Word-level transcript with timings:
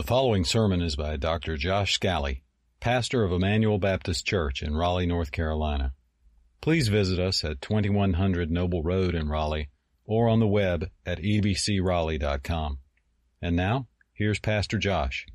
The 0.00 0.06
following 0.06 0.46
sermon 0.46 0.80
is 0.80 0.96
by 0.96 1.18
Dr. 1.18 1.58
Josh 1.58 1.92
Scally, 1.92 2.42
pastor 2.80 3.22
of 3.22 3.32
Emmanuel 3.32 3.76
Baptist 3.76 4.24
Church 4.24 4.62
in 4.62 4.74
Raleigh, 4.74 5.04
North 5.04 5.30
Carolina. 5.30 5.92
Please 6.62 6.88
visit 6.88 7.18
us 7.18 7.44
at 7.44 7.60
2100 7.60 8.50
Noble 8.50 8.82
Road 8.82 9.14
in 9.14 9.28
Raleigh 9.28 9.68
or 10.06 10.26
on 10.26 10.40
the 10.40 10.46
web 10.46 10.88
at 11.04 11.18
ebcraleigh.com. 11.18 12.78
And 13.42 13.54
now, 13.54 13.88
here's 14.14 14.38
Pastor 14.38 14.78
Josh. 14.78 15.26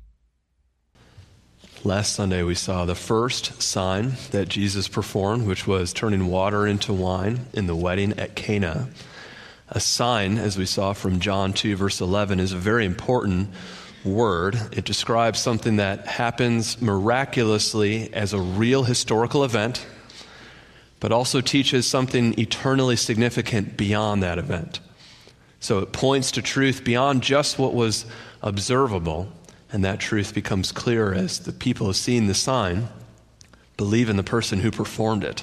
Last 1.84 2.14
Sunday, 2.14 2.42
we 2.42 2.56
saw 2.56 2.84
the 2.84 2.96
first 2.96 3.62
sign 3.62 4.14
that 4.32 4.48
Jesus 4.48 4.88
performed, 4.88 5.46
which 5.46 5.68
was 5.68 5.92
turning 5.92 6.26
water 6.26 6.66
into 6.66 6.92
wine 6.92 7.46
in 7.52 7.68
the 7.68 7.76
wedding 7.76 8.18
at 8.18 8.34
Cana. 8.34 8.88
A 9.68 9.78
sign, 9.78 10.38
as 10.38 10.58
we 10.58 10.66
saw 10.66 10.92
from 10.92 11.20
John 11.20 11.52
2, 11.52 11.76
verse 11.76 12.00
11, 12.00 12.40
is 12.40 12.50
very 12.50 12.84
important 12.84 13.50
word. 14.06 14.56
It 14.72 14.84
describes 14.84 15.40
something 15.40 15.76
that 15.76 16.06
happens 16.06 16.80
miraculously 16.80 18.12
as 18.14 18.32
a 18.32 18.40
real 18.40 18.84
historical 18.84 19.44
event, 19.44 19.84
but 21.00 21.12
also 21.12 21.40
teaches 21.40 21.86
something 21.86 22.38
eternally 22.38 22.96
significant 22.96 23.76
beyond 23.76 24.22
that 24.22 24.38
event. 24.38 24.80
So 25.60 25.80
it 25.80 25.92
points 25.92 26.30
to 26.32 26.42
truth 26.42 26.84
beyond 26.84 27.22
just 27.22 27.58
what 27.58 27.74
was 27.74 28.06
observable, 28.42 29.28
and 29.72 29.84
that 29.84 30.00
truth 30.00 30.32
becomes 30.32 30.72
clear 30.72 31.12
as 31.12 31.40
the 31.40 31.52
people 31.52 31.86
who 31.86 31.92
seen 31.92 32.26
the 32.26 32.34
sign 32.34 32.88
believe 33.76 34.08
in 34.08 34.16
the 34.16 34.22
person 34.22 34.60
who 34.60 34.70
performed 34.70 35.24
it. 35.24 35.42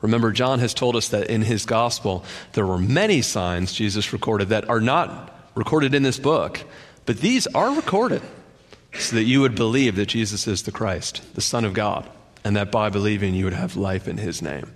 Remember, 0.00 0.32
John 0.32 0.58
has 0.58 0.74
told 0.74 0.96
us 0.96 1.08
that 1.08 1.30
in 1.30 1.42
his 1.42 1.64
gospel, 1.64 2.24
there 2.52 2.66
were 2.66 2.78
many 2.78 3.22
signs 3.22 3.72
Jesus 3.72 4.12
recorded 4.12 4.50
that 4.50 4.68
are 4.68 4.80
not 4.80 5.34
recorded 5.54 5.94
in 5.94 6.02
this 6.02 6.18
book. 6.18 6.60
But 7.06 7.18
these 7.18 7.46
are 7.48 7.74
recorded 7.74 8.22
so 8.94 9.16
that 9.16 9.24
you 9.24 9.40
would 9.40 9.54
believe 9.54 9.96
that 9.96 10.06
Jesus 10.06 10.46
is 10.46 10.62
the 10.62 10.72
Christ, 10.72 11.34
the 11.34 11.40
Son 11.40 11.64
of 11.64 11.74
God, 11.74 12.08
and 12.44 12.56
that 12.56 12.70
by 12.70 12.90
believing 12.90 13.34
you 13.34 13.44
would 13.44 13.54
have 13.54 13.76
life 13.76 14.08
in 14.08 14.18
his 14.18 14.40
name. 14.40 14.72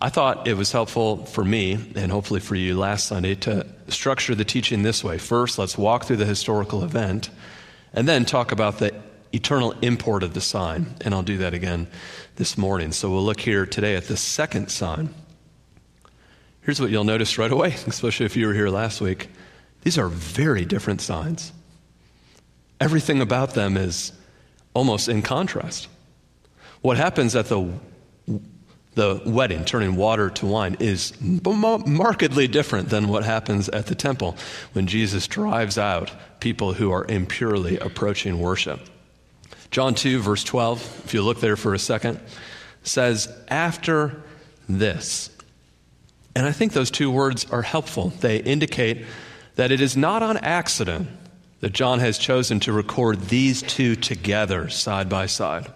I 0.00 0.10
thought 0.10 0.46
it 0.46 0.54
was 0.54 0.70
helpful 0.70 1.24
for 1.24 1.44
me, 1.44 1.72
and 1.96 2.12
hopefully 2.12 2.38
for 2.38 2.54
you 2.54 2.78
last 2.78 3.06
Sunday, 3.06 3.34
to 3.36 3.66
structure 3.88 4.34
the 4.34 4.44
teaching 4.44 4.82
this 4.82 5.02
way. 5.02 5.18
First, 5.18 5.58
let's 5.58 5.76
walk 5.76 6.04
through 6.04 6.18
the 6.18 6.24
historical 6.24 6.84
event, 6.84 7.30
and 7.92 8.06
then 8.06 8.24
talk 8.24 8.52
about 8.52 8.78
the 8.78 8.94
eternal 9.32 9.72
import 9.82 10.22
of 10.22 10.34
the 10.34 10.40
sign. 10.40 10.94
And 11.00 11.14
I'll 11.14 11.22
do 11.22 11.38
that 11.38 11.52
again 11.52 11.88
this 12.36 12.56
morning. 12.56 12.92
So 12.92 13.10
we'll 13.10 13.24
look 13.24 13.40
here 13.40 13.66
today 13.66 13.96
at 13.96 14.04
the 14.06 14.16
second 14.16 14.70
sign. 14.70 15.12
Here's 16.62 16.80
what 16.80 16.90
you'll 16.90 17.04
notice 17.04 17.36
right 17.36 17.50
away, 17.50 17.74
especially 17.86 18.26
if 18.26 18.36
you 18.36 18.46
were 18.46 18.54
here 18.54 18.68
last 18.68 19.00
week. 19.00 19.28
These 19.82 19.98
are 19.98 20.08
very 20.08 20.64
different 20.64 21.00
signs. 21.00 21.52
Everything 22.80 23.20
about 23.20 23.54
them 23.54 23.76
is 23.76 24.12
almost 24.74 25.08
in 25.08 25.22
contrast. 25.22 25.88
What 26.82 26.96
happens 26.96 27.34
at 27.34 27.46
the, 27.46 27.72
the 28.94 29.20
wedding, 29.26 29.64
turning 29.64 29.96
water 29.96 30.30
to 30.30 30.46
wine, 30.46 30.76
is 30.78 31.12
markedly 31.20 32.46
different 32.46 32.88
than 32.88 33.08
what 33.08 33.24
happens 33.24 33.68
at 33.68 33.86
the 33.86 33.94
temple 33.94 34.36
when 34.72 34.86
Jesus 34.86 35.26
drives 35.26 35.78
out 35.78 36.12
people 36.40 36.74
who 36.74 36.92
are 36.92 37.04
impurely 37.06 37.78
approaching 37.78 38.38
worship. 38.38 38.80
John 39.70 39.94
2, 39.94 40.20
verse 40.20 40.44
12, 40.44 41.02
if 41.04 41.14
you 41.14 41.22
look 41.22 41.40
there 41.40 41.56
for 41.56 41.74
a 41.74 41.78
second, 41.78 42.20
says, 42.82 43.28
After 43.48 44.22
this. 44.68 45.30
And 46.34 46.46
I 46.46 46.52
think 46.52 46.72
those 46.72 46.90
two 46.90 47.10
words 47.10 47.50
are 47.50 47.62
helpful. 47.62 48.10
They 48.20 48.38
indicate 48.38 49.04
that 49.58 49.72
it 49.72 49.80
is 49.80 49.96
not 49.96 50.22
on 50.22 50.36
accident 50.36 51.08
that 51.58 51.72
John 51.72 51.98
has 51.98 52.16
chosen 52.16 52.60
to 52.60 52.72
record 52.72 53.22
these 53.22 53.60
two 53.60 53.96
together 53.96 54.68
side 54.68 55.08
by 55.08 55.26
side. 55.26 55.66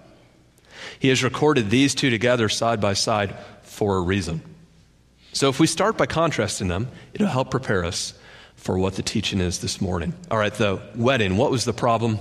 He 1.00 1.08
has 1.08 1.24
recorded 1.24 1.68
these 1.68 1.92
two 1.92 2.08
together 2.08 2.48
side 2.48 2.80
by 2.80 2.92
side 2.92 3.34
for 3.62 3.96
a 3.96 4.00
reason. 4.00 4.40
So 5.32 5.48
if 5.48 5.58
we 5.58 5.66
start 5.66 5.98
by 5.98 6.06
contrasting 6.06 6.68
them, 6.68 6.90
it'll 7.12 7.26
help 7.26 7.50
prepare 7.50 7.84
us 7.84 8.14
for 8.54 8.78
what 8.78 8.94
the 8.94 9.02
teaching 9.02 9.40
is 9.40 9.58
this 9.58 9.80
morning. 9.80 10.14
All 10.30 10.38
right, 10.38 10.54
the 10.54 10.80
wedding, 10.94 11.36
what 11.36 11.50
was 11.50 11.64
the 11.64 11.72
problem? 11.72 12.20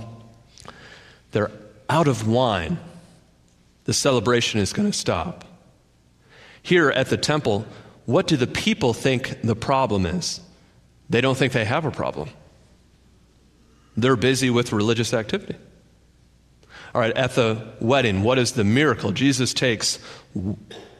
They're 1.30 1.52
out 1.88 2.08
of 2.08 2.26
wine. 2.26 2.76
The 3.84 3.94
celebration 3.94 4.58
is 4.58 4.72
going 4.72 4.90
to 4.90 4.98
stop. 4.98 5.44
Here 6.60 6.90
at 6.90 7.06
the 7.06 7.16
temple, 7.16 7.66
what 8.04 8.26
do 8.26 8.36
the 8.36 8.48
people 8.48 8.92
think 8.94 9.42
the 9.42 9.54
problem 9.54 10.06
is? 10.06 10.40
They 11.10 11.20
don't 11.20 11.36
think 11.36 11.52
they 11.52 11.64
have 11.64 11.84
a 11.84 11.90
problem. 11.90 12.30
They're 13.96 14.16
busy 14.16 14.50
with 14.50 14.72
religious 14.72 15.12
activity. 15.12 15.56
All 16.94 17.00
right, 17.00 17.16
at 17.16 17.34
the 17.34 17.72
wedding, 17.80 18.22
what 18.22 18.38
is 18.38 18.52
the 18.52 18.64
miracle? 18.64 19.12
Jesus 19.12 19.54
takes 19.54 19.98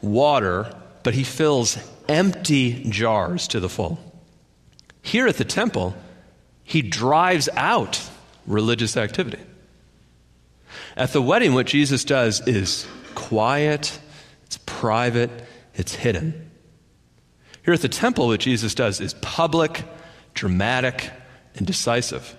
water, 0.00 0.74
but 1.02 1.14
he 1.14 1.24
fills 1.24 1.78
empty 2.08 2.84
jars 2.88 3.48
to 3.48 3.60
the 3.60 3.68
full. 3.68 3.98
Here 5.02 5.26
at 5.26 5.36
the 5.36 5.44
temple, 5.44 5.94
he 6.64 6.82
drives 6.82 7.48
out 7.56 8.08
religious 8.46 8.96
activity. 8.96 9.42
At 10.96 11.12
the 11.12 11.22
wedding, 11.22 11.54
what 11.54 11.66
Jesus 11.66 12.04
does 12.04 12.46
is 12.46 12.86
quiet, 13.14 13.98
it's 14.44 14.58
private, 14.58 15.30
it's 15.74 15.94
hidden. 15.94 16.50
Here 17.64 17.74
at 17.74 17.80
the 17.80 17.88
temple, 17.88 18.26
what 18.28 18.40
Jesus 18.40 18.74
does 18.74 19.00
is 19.00 19.14
public, 19.14 19.84
dramatic, 20.34 21.10
and 21.54 21.66
decisive. 21.66 22.36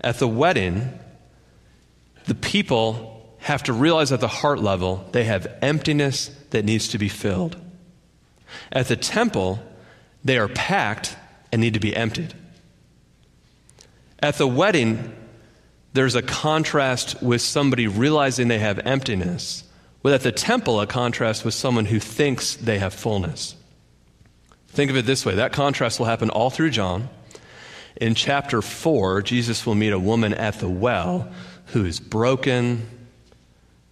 At 0.00 0.18
the 0.18 0.28
wedding, 0.28 0.98
the 2.26 2.34
people 2.34 3.36
have 3.38 3.62
to 3.64 3.72
realize 3.72 4.12
at 4.12 4.20
the 4.20 4.28
heart 4.28 4.60
level 4.60 5.08
they 5.12 5.24
have 5.24 5.46
emptiness 5.62 6.28
that 6.50 6.64
needs 6.64 6.88
to 6.88 6.98
be 6.98 7.08
filled. 7.08 7.56
At 8.72 8.88
the 8.88 8.96
temple, 8.96 9.60
they 10.24 10.38
are 10.38 10.48
packed 10.48 11.16
and 11.52 11.60
need 11.60 11.74
to 11.74 11.80
be 11.80 11.94
emptied. 11.94 12.34
At 14.18 14.36
the 14.36 14.46
wedding, 14.46 15.14
there's 15.92 16.14
a 16.14 16.22
contrast 16.22 17.22
with 17.22 17.40
somebody 17.40 17.86
realizing 17.86 18.48
they 18.48 18.58
have 18.58 18.78
emptiness, 18.80 19.64
with 20.02 20.12
at 20.12 20.22
the 20.22 20.32
temple, 20.32 20.80
a 20.80 20.86
contrast 20.86 21.44
with 21.44 21.54
someone 21.54 21.86
who 21.86 22.00
thinks 22.00 22.56
they 22.56 22.78
have 22.78 22.92
fullness. 22.92 23.54
Think 24.76 24.90
of 24.90 24.98
it 24.98 25.06
this 25.06 25.24
way 25.24 25.36
that 25.36 25.54
contrast 25.54 25.98
will 25.98 26.04
happen 26.04 26.28
all 26.28 26.50
through 26.50 26.68
John. 26.68 27.08
In 27.96 28.14
chapter 28.14 28.60
4, 28.60 29.22
Jesus 29.22 29.64
will 29.64 29.74
meet 29.74 29.94
a 29.94 29.98
woman 29.98 30.34
at 30.34 30.58
the 30.58 30.68
well 30.68 31.32
who 31.68 31.86
is 31.86 31.98
broken, 31.98 32.86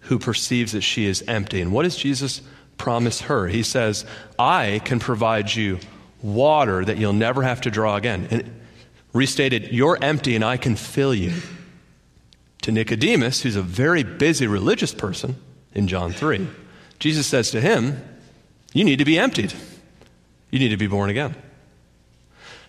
who 0.01 0.19
perceives 0.19 0.73
that 0.73 0.81
she 0.81 1.05
is 1.05 1.23
empty. 1.27 1.59
And 1.59 1.71
what 1.71 1.83
does 1.83 1.97
Jesus 1.97 2.43
promise 2.77 3.21
her? 3.21 3.47
He 3.47 3.63
says, 3.63 4.05
I 4.37 4.79
can 4.85 4.99
provide 4.99 5.55
you 5.55 5.79
water 6.21 6.85
that 6.85 6.99
you'll 6.99 7.13
never 7.13 7.41
have 7.41 7.61
to 7.61 7.71
draw 7.71 7.95
again. 7.95 8.27
And 8.29 8.61
restated, 9.11 9.71
you're 9.71 9.97
empty 9.99 10.35
and 10.35 10.45
I 10.45 10.57
can 10.57 10.75
fill 10.75 11.15
you. 11.15 11.33
To 12.61 12.71
Nicodemus, 12.71 13.41
who's 13.41 13.55
a 13.55 13.63
very 13.63 14.03
busy 14.03 14.45
religious 14.45 14.93
person 14.93 15.37
in 15.73 15.87
John 15.87 16.11
3, 16.11 16.47
Jesus 16.99 17.25
says 17.25 17.49
to 17.51 17.59
him, 17.59 17.99
You 18.71 18.83
need 18.83 18.99
to 18.99 19.05
be 19.05 19.17
emptied. 19.17 19.55
You 20.51 20.59
need 20.59 20.69
to 20.69 20.77
be 20.77 20.87
born 20.87 21.09
again. 21.09 21.35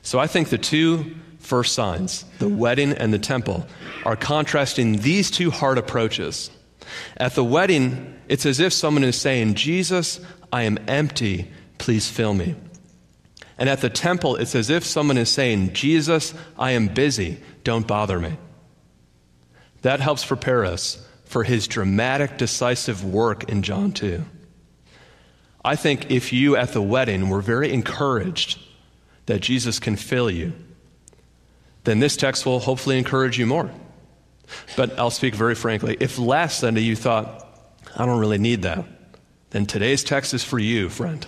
So 0.02 0.18
I 0.18 0.26
think 0.26 0.48
the 0.48 0.58
two 0.58 1.16
first 1.38 1.74
signs, 1.74 2.24
the 2.38 2.48
wedding 2.48 2.92
and 2.92 3.12
the 3.12 3.18
temple, 3.18 3.66
are 4.04 4.16
contrasting 4.16 4.98
these 4.98 5.30
two 5.30 5.50
hard 5.50 5.78
approaches. 5.78 6.50
At 7.16 7.34
the 7.34 7.44
wedding, 7.44 8.14
it's 8.28 8.46
as 8.46 8.60
if 8.60 8.72
someone 8.72 9.04
is 9.04 9.20
saying, 9.20 9.54
Jesus, 9.54 10.20
I 10.52 10.62
am 10.62 10.78
empty, 10.88 11.50
please 11.78 12.08
fill 12.08 12.34
me. 12.34 12.54
And 13.58 13.68
at 13.68 13.80
the 13.80 13.90
temple, 13.90 14.36
it's 14.36 14.54
as 14.54 14.70
if 14.70 14.84
someone 14.84 15.18
is 15.18 15.30
saying, 15.30 15.72
Jesus, 15.72 16.34
I 16.58 16.72
am 16.72 16.88
busy, 16.88 17.40
don't 17.64 17.86
bother 17.86 18.20
me. 18.20 18.36
That 19.82 20.00
helps 20.00 20.24
prepare 20.24 20.64
us 20.64 21.04
for 21.24 21.42
his 21.42 21.66
dramatic, 21.66 22.38
decisive 22.38 23.04
work 23.04 23.48
in 23.48 23.62
John 23.62 23.92
2. 23.92 24.24
I 25.66 25.74
think 25.74 26.12
if 26.12 26.32
you 26.32 26.54
at 26.54 26.72
the 26.72 26.80
wedding 26.80 27.28
were 27.28 27.40
very 27.40 27.72
encouraged 27.72 28.60
that 29.26 29.40
Jesus 29.40 29.80
can 29.80 29.96
fill 29.96 30.30
you, 30.30 30.52
then 31.82 31.98
this 31.98 32.16
text 32.16 32.46
will 32.46 32.60
hopefully 32.60 32.96
encourage 32.98 33.36
you 33.36 33.46
more. 33.46 33.68
But 34.76 34.96
I'll 34.96 35.10
speak 35.10 35.34
very 35.34 35.56
frankly. 35.56 35.96
If 35.98 36.20
last 36.20 36.60
Sunday 36.60 36.82
you 36.82 36.94
thought, 36.94 37.48
I 37.96 38.06
don't 38.06 38.20
really 38.20 38.38
need 38.38 38.62
that, 38.62 38.84
then 39.50 39.66
today's 39.66 40.04
text 40.04 40.34
is 40.34 40.44
for 40.44 40.60
you, 40.60 40.88
friend. 40.88 41.26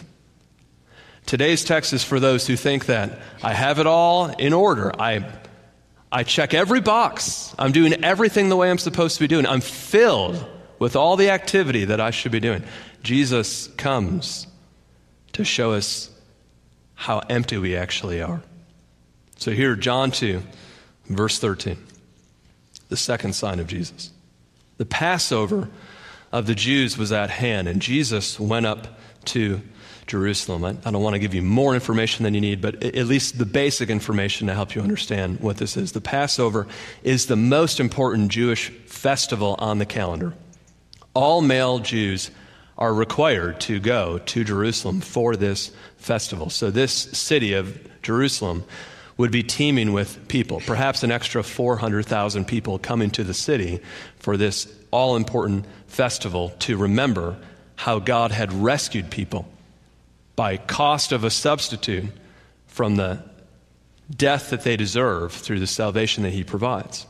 Today's 1.27 1.65
text 1.65 1.93
is 1.93 2.05
for 2.05 2.21
those 2.21 2.47
who 2.47 2.55
think 2.55 2.87
that 2.87 3.19
I 3.43 3.53
have 3.55 3.81
it 3.81 3.89
all 3.89 4.27
in 4.27 4.53
order. 4.53 4.93
I, 5.01 5.29
I 6.13 6.23
check 6.23 6.55
every 6.55 6.81
box. 6.81 7.53
I'm 7.59 7.73
doing 7.73 8.05
everything 8.05 8.51
the 8.51 8.57
way 8.57 8.71
I'm 8.71 8.79
supposed 8.79 9.17
to 9.17 9.21
be 9.21 9.27
doing. 9.27 9.47
I'm 9.47 9.61
filled 9.61 10.47
with 10.79 10.97
all 10.97 11.17
the 11.17 11.31
activity 11.31 11.85
that 11.87 12.01
I 12.01 12.11
should 12.11 12.33
be 12.33 12.41
doing. 12.41 12.63
Jesus 13.03 13.69
comes 13.77 14.47
to 15.33 15.45
show 15.45 15.73
us 15.73 16.11
how 16.95 17.21
empty 17.31 17.59
we 17.59 17.77
actually 17.77 18.21
are. 18.21 18.43
So 19.37 19.53
here, 19.53 19.77
John 19.77 20.11
2, 20.11 20.43
verse 21.07 21.39
13. 21.39 21.77
the 22.89 22.97
second 22.97 23.35
sign 23.35 23.61
of 23.61 23.67
Jesus. 23.67 24.11
The 24.79 24.87
Passover 24.87 25.69
of 26.33 26.47
the 26.47 26.55
Jews 26.55 26.97
was 26.97 27.13
at 27.13 27.31
hand, 27.31 27.69
and 27.69 27.81
Jesus 27.83 28.39
went 28.41 28.67
up 28.67 28.99
to 29.27 29.61
Jerusalem. 30.07 30.65
I, 30.65 30.71
I 30.71 30.91
don't 30.91 31.03
want 31.03 31.15
to 31.15 31.19
give 31.19 31.35
you 31.35 31.43
more 31.43 31.75
information 31.75 32.25
than 32.25 32.35
you 32.35 32.41
need, 32.41 32.61
but 32.61 32.83
at 32.83 33.07
least 33.07 33.39
the 33.39 33.47
basic 33.47 33.91
information 33.91 34.47
to 34.47 34.55
help 34.55 34.75
you 34.75 34.81
understand 34.83 35.41
what 35.41 35.59
this 35.59 35.77
is. 35.77 35.93
The 35.93 36.01
Passover 36.01 36.67
is 37.03 37.27
the 37.27 37.37
most 37.37 37.79
important 37.79 38.31
Jewish 38.31 38.71
festival 38.71 39.55
on 39.59 39.79
the 39.79 39.87
calendar. 39.87 40.35
All 41.19 41.43
male 41.43 41.81
Jews 41.81 42.31
are 42.79 42.95
required 42.95 43.59
to 43.63 43.81
go 43.81 44.19
to 44.19 44.45
Jerusalem 44.45 45.01
for 45.01 45.35
this 45.35 45.73
festival. 45.97 46.49
So, 46.49 46.71
this 46.71 46.93
city 46.93 47.55
of 47.55 47.77
Jerusalem 48.03 48.63
would 49.17 49.33
be 49.33 49.43
teeming 49.43 49.93
with 49.93 50.29
people, 50.29 50.61
perhaps 50.65 51.03
an 51.03 51.11
extra 51.11 51.43
400,000 51.43 52.45
people 52.45 52.79
coming 52.79 53.11
to 53.11 53.25
the 53.25 53.35
city 53.35 53.81
for 54.21 54.37
this 54.37 54.73
all 54.93 55.17
important 55.17 55.67
festival 55.89 56.51
to 56.61 56.77
remember 56.77 57.37
how 57.75 57.99
God 57.99 58.31
had 58.31 58.53
rescued 58.53 59.11
people 59.11 59.49
by 60.37 60.57
cost 60.57 61.11
of 61.11 61.25
a 61.25 61.31
substitute 61.31 62.13
from 62.69 62.95
the 62.95 63.25
death 64.09 64.51
that 64.51 64.63
they 64.63 64.77
deserve 64.77 65.33
through 65.33 65.59
the 65.59 65.67
salvation 65.67 66.23
that 66.23 66.33
he 66.33 66.45
provides. 66.45 67.08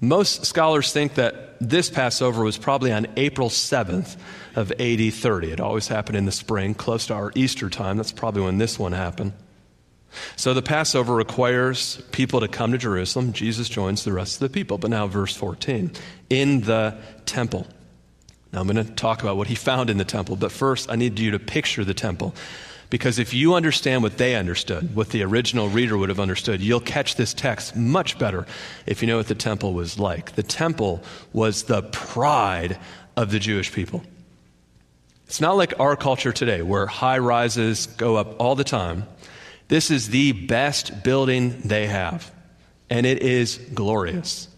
Most 0.00 0.46
scholars 0.46 0.92
think 0.92 1.14
that 1.14 1.56
this 1.60 1.90
Passover 1.90 2.44
was 2.44 2.56
probably 2.56 2.92
on 2.92 3.06
April 3.16 3.48
7th 3.48 4.16
of 4.54 4.70
AD 4.72 5.12
30. 5.12 5.50
It 5.50 5.60
always 5.60 5.88
happened 5.88 6.16
in 6.16 6.24
the 6.24 6.32
spring, 6.32 6.74
close 6.74 7.06
to 7.08 7.14
our 7.14 7.32
Easter 7.34 7.68
time. 7.68 7.96
That's 7.96 8.12
probably 8.12 8.42
when 8.42 8.58
this 8.58 8.78
one 8.78 8.92
happened. 8.92 9.32
So 10.36 10.54
the 10.54 10.62
Passover 10.62 11.14
requires 11.14 12.00
people 12.12 12.40
to 12.40 12.48
come 12.48 12.72
to 12.72 12.78
Jerusalem. 12.78 13.32
Jesus 13.32 13.68
joins 13.68 14.04
the 14.04 14.12
rest 14.12 14.36
of 14.36 14.40
the 14.40 14.52
people. 14.52 14.78
But 14.78 14.90
now, 14.90 15.06
verse 15.06 15.34
14 15.34 15.90
in 16.30 16.60
the 16.62 16.96
temple. 17.26 17.66
Now, 18.52 18.60
I'm 18.60 18.68
going 18.68 18.84
to 18.84 18.92
talk 18.92 19.22
about 19.22 19.36
what 19.36 19.48
he 19.48 19.54
found 19.54 19.90
in 19.90 19.98
the 19.98 20.04
temple, 20.04 20.36
but 20.36 20.50
first, 20.50 20.90
I 20.90 20.96
need 20.96 21.18
you 21.18 21.32
to 21.32 21.38
picture 21.38 21.84
the 21.84 21.92
temple. 21.92 22.34
Because 22.90 23.18
if 23.18 23.34
you 23.34 23.54
understand 23.54 24.02
what 24.02 24.16
they 24.16 24.34
understood, 24.34 24.94
what 24.94 25.10
the 25.10 25.22
original 25.22 25.68
reader 25.68 25.98
would 25.98 26.08
have 26.08 26.20
understood, 26.20 26.60
you'll 26.60 26.80
catch 26.80 27.16
this 27.16 27.34
text 27.34 27.76
much 27.76 28.18
better 28.18 28.46
if 28.86 29.02
you 29.02 29.08
know 29.08 29.18
what 29.18 29.28
the 29.28 29.34
temple 29.34 29.74
was 29.74 29.98
like. 29.98 30.32
The 30.36 30.42
temple 30.42 31.02
was 31.32 31.64
the 31.64 31.82
pride 31.82 32.78
of 33.16 33.30
the 33.30 33.38
Jewish 33.38 33.72
people. 33.72 34.02
It's 35.26 35.40
not 35.40 35.58
like 35.58 35.78
our 35.78 35.96
culture 35.96 36.32
today 36.32 36.62
where 36.62 36.86
high 36.86 37.18
rises 37.18 37.86
go 37.86 38.16
up 38.16 38.40
all 38.40 38.54
the 38.54 38.64
time. 38.64 39.04
This 39.68 39.90
is 39.90 40.08
the 40.08 40.32
best 40.32 41.04
building 41.04 41.60
they 41.60 41.86
have, 41.86 42.30
and 42.88 43.04
it 43.04 43.20
is 43.20 43.58
glorious. 43.74 44.48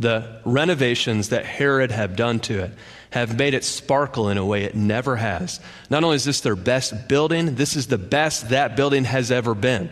The 0.00 0.40
renovations 0.44 1.28
that 1.28 1.46
Herod 1.46 1.92
had 1.92 2.16
done 2.16 2.40
to 2.40 2.64
it 2.64 2.72
have 3.16 3.38
made 3.38 3.54
it 3.54 3.64
sparkle 3.64 4.28
in 4.28 4.36
a 4.36 4.44
way 4.44 4.64
it 4.64 4.74
never 4.74 5.16
has. 5.16 5.58
Not 5.88 6.04
only 6.04 6.16
is 6.16 6.24
this 6.24 6.42
their 6.42 6.54
best 6.54 7.08
building, 7.08 7.54
this 7.54 7.74
is 7.74 7.86
the 7.86 7.98
best 7.98 8.50
that 8.50 8.76
building 8.76 9.04
has 9.04 9.30
ever 9.30 9.54
been. 9.54 9.88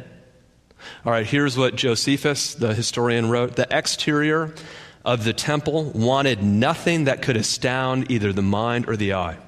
All 1.06 1.12
right, 1.12 1.26
here's 1.26 1.56
what 1.56 1.74
Josephus, 1.74 2.54
the 2.54 2.74
historian, 2.74 3.30
wrote 3.30 3.56
The 3.56 3.66
exterior 3.70 4.54
of 5.04 5.24
the 5.24 5.32
temple 5.32 5.84
wanted 5.94 6.42
nothing 6.42 7.04
that 7.04 7.22
could 7.22 7.36
astound 7.36 8.10
either 8.10 8.32
the 8.32 8.42
mind 8.42 8.88
or 8.88 8.96
the 8.96 9.14
eye. 9.14 9.38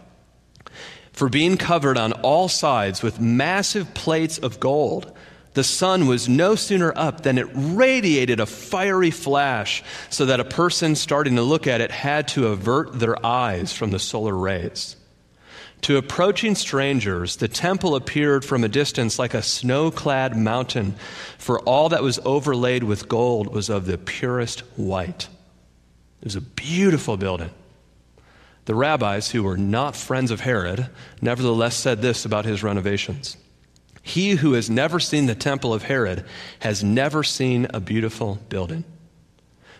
For 1.13 1.29
being 1.29 1.57
covered 1.57 1.99
on 1.99 2.13
all 2.13 2.49
sides 2.49 3.03
with 3.03 3.21
massive 3.21 3.93
plates 3.93 4.39
of 4.39 4.59
gold, 4.59 5.16
the 5.57 5.65
sun 5.65 6.07
was 6.07 6.29
no 6.29 6.55
sooner 6.55 6.93
up 6.97 7.23
than 7.23 7.39
it 7.39 7.49
radiated 7.55 8.41
a 8.41 8.47
fiery 8.47 9.11
flash, 9.11 9.83
so 10.11 10.27
that 10.27 10.39
a 10.39 10.45
person 10.45 10.95
starting 10.95 11.37
to 11.37 11.43
look 11.43 11.67
at 11.67 11.81
it 11.81 11.91
had 11.91 12.29
to 12.29 12.49
avert 12.49 12.99
their 12.99 13.25
eyes 13.25 13.73
from 13.73 13.91
the 13.91 13.99
solar 13.99 14.37
rays. 14.37 14.97
To 15.81 15.97
approaching 15.97 16.57
strangers, 16.57 17.37
the 17.37 17.49
temple 17.49 17.97
appeared 17.97 18.45
from 18.45 18.65
a 18.65 18.69
distance 18.69 19.19
like 19.19 19.33
a 19.33 19.41
snow 19.41 19.91
clad 19.91 20.37
mountain, 20.37 20.95
for 21.39 21.61
all 21.61 21.89
that 21.89 22.03
was 22.03 22.21
overlaid 22.27 22.85
with 22.85 23.09
gold 23.09 23.47
was 23.47 23.71
of 23.71 23.87
the 23.87 23.97
purest 23.97 24.61
white. 24.77 25.27
It 26.21 26.25
was 26.25 26.37
a 26.37 26.43
beautiful 26.43 27.17
building. 27.17 27.51
The 28.67 28.75
rabbis, 28.75 29.31
who 29.31 29.43
were 29.43 29.57
not 29.57 29.97
friends 29.97 30.31
of 30.31 30.41
Herod, 30.41 30.91
nevertheless 31.23 31.77
said 31.77 32.03
this 32.03 32.27
about 32.27 32.45
his 32.45 32.63
renovations. 32.63 33.39
He 34.07 34.37
who 34.37 34.53
has 34.53 34.71
never 34.71 35.01
seen 35.01 35.27
the 35.27 35.35
temple 35.35 35.75
of 35.75 35.83
Herod 35.83 36.25
has 36.61 36.85
never 36.85 37.25
seen 37.25 37.67
a 37.75 37.81
beautiful 37.81 38.39
building. 38.49 38.85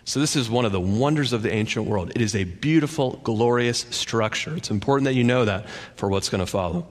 So, 0.03 0.19
this 0.19 0.35
is 0.35 0.49
one 0.49 0.65
of 0.65 0.73
the 0.73 0.81
wonders 0.81 1.31
of 1.31 1.43
the 1.43 1.53
ancient 1.53 1.85
world. 1.85 2.11
It 2.13 2.21
is 2.21 2.35
a 2.35 2.43
beautiful, 2.43 3.21
glorious 3.23 3.85
structure. 3.89 4.53
It's 4.57 4.69
important 4.69 5.05
that 5.05 5.13
you 5.13 5.23
know 5.23 5.45
that 5.45 5.69
for 5.95 6.09
what's 6.09 6.27
going 6.27 6.41
to 6.41 6.45
follow. 6.45 6.85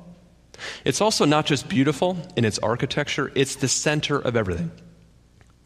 It's 0.87 1.03
also 1.03 1.27
not 1.27 1.45
just 1.45 1.69
beautiful 1.69 2.17
in 2.37 2.47
its 2.47 2.59
architecture, 2.61 3.31
it's 3.35 3.57
the 3.57 3.69
center 3.69 4.19
of 4.19 4.35
everything 4.35 4.71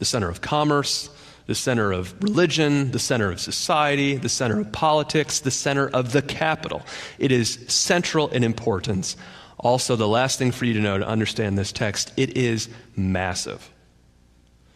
the 0.00 0.04
center 0.04 0.28
of 0.28 0.40
commerce, 0.40 1.08
the 1.46 1.54
center 1.54 1.92
of 1.92 2.20
religion, 2.20 2.90
the 2.90 2.98
center 2.98 3.30
of 3.30 3.40
society, 3.40 4.16
the 4.16 4.28
center 4.28 4.58
of 4.58 4.72
politics, 4.72 5.38
the 5.38 5.52
center 5.52 5.88
of 5.88 6.10
the 6.10 6.22
capital. 6.22 6.82
It 7.20 7.30
is 7.30 7.60
central 7.68 8.26
in 8.30 8.42
importance 8.42 9.16
also, 9.60 9.94
the 9.94 10.08
last 10.08 10.38
thing 10.38 10.52
for 10.52 10.64
you 10.64 10.72
to 10.74 10.80
know 10.80 10.96
to 10.96 11.06
understand 11.06 11.58
this 11.58 11.70
text, 11.70 12.12
it 12.16 12.36
is 12.36 12.70
massive. 12.96 13.70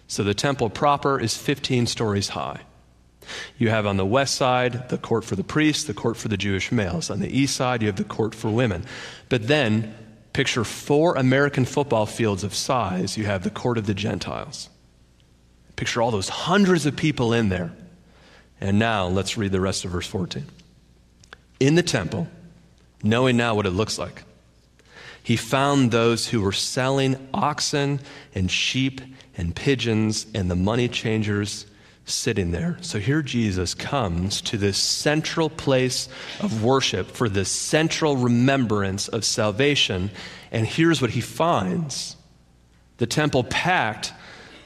So 0.08 0.22
the 0.22 0.34
temple 0.34 0.68
proper 0.68 1.18
is 1.18 1.36
15 1.36 1.86
stories 1.86 2.28
high. 2.28 2.60
You 3.56 3.70
have 3.70 3.86
on 3.86 3.96
the 3.96 4.04
west 4.04 4.34
side 4.34 4.90
the 4.90 4.98
court 4.98 5.24
for 5.24 5.36
the 5.36 5.42
priests, 5.42 5.84
the 5.84 5.94
court 5.94 6.18
for 6.18 6.28
the 6.28 6.36
Jewish 6.36 6.70
males. 6.70 7.08
On 7.08 7.20
the 7.20 7.34
east 7.34 7.56
side, 7.56 7.80
you 7.80 7.88
have 7.88 7.96
the 7.96 8.04
court 8.04 8.34
for 8.34 8.50
women. 8.50 8.84
But 9.30 9.48
then, 9.48 9.94
picture 10.34 10.64
four 10.64 11.14
American 11.14 11.64
football 11.64 12.04
fields 12.04 12.44
of 12.44 12.54
size. 12.54 13.16
You 13.16 13.24
have 13.24 13.42
the 13.42 13.50
court 13.50 13.78
of 13.78 13.86
the 13.86 13.94
Gentiles. 13.94 14.68
Picture 15.76 16.02
all 16.02 16.10
those 16.10 16.28
hundreds 16.28 16.84
of 16.84 16.94
people 16.94 17.32
in 17.32 17.48
there. 17.48 17.72
And 18.60 18.78
now, 18.78 19.06
let's 19.06 19.38
read 19.38 19.50
the 19.50 19.60
rest 19.62 19.86
of 19.86 19.92
verse 19.92 20.06
14. 20.06 20.44
In 21.58 21.74
the 21.74 21.82
temple, 21.82 22.28
knowing 23.02 23.38
now 23.38 23.54
what 23.54 23.64
it 23.64 23.70
looks 23.70 23.98
like, 23.98 24.24
he 25.24 25.36
found 25.36 25.90
those 25.90 26.28
who 26.28 26.42
were 26.42 26.52
selling 26.52 27.16
oxen 27.32 27.98
and 28.34 28.50
sheep 28.50 29.00
and 29.36 29.56
pigeons 29.56 30.26
and 30.34 30.50
the 30.50 30.54
money 30.54 30.86
changers 30.86 31.64
sitting 32.04 32.50
there. 32.50 32.76
So 32.82 32.98
here 32.98 33.22
Jesus 33.22 33.72
comes 33.72 34.42
to 34.42 34.58
this 34.58 34.76
central 34.76 35.48
place 35.48 36.10
of 36.40 36.62
worship 36.62 37.10
for 37.10 37.30
this 37.30 37.50
central 37.50 38.18
remembrance 38.18 39.08
of 39.08 39.24
salvation. 39.24 40.10
And 40.52 40.66
here's 40.66 41.00
what 41.00 41.10
he 41.10 41.22
finds 41.22 42.16
the 42.98 43.06
temple 43.06 43.44
packed 43.44 44.12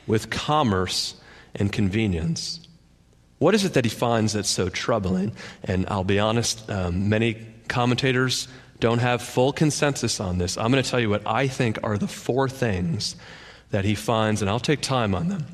with 0.08 0.28
commerce 0.28 1.14
and 1.54 1.70
convenience. 1.72 2.60
What 3.38 3.54
is 3.54 3.64
it 3.64 3.74
that 3.74 3.84
he 3.84 3.90
finds 3.90 4.32
that's 4.32 4.48
so 4.48 4.68
troubling? 4.68 5.32
And 5.62 5.86
I'll 5.88 6.02
be 6.02 6.18
honest, 6.18 6.68
um, 6.68 7.08
many 7.08 7.46
commentators 7.68 8.48
don't 8.80 9.00
have 9.00 9.22
full 9.22 9.52
consensus 9.52 10.20
on 10.20 10.38
this. 10.38 10.56
I'm 10.56 10.70
going 10.70 10.82
to 10.82 10.88
tell 10.88 11.00
you 11.00 11.10
what 11.10 11.26
I 11.26 11.48
think 11.48 11.78
are 11.82 11.98
the 11.98 12.08
four 12.08 12.48
things 12.48 13.16
that 13.70 13.84
he 13.84 13.94
finds, 13.94 14.40
and 14.40 14.50
I'll 14.50 14.60
take 14.60 14.80
time 14.80 15.14
on 15.14 15.28
them. 15.28 15.46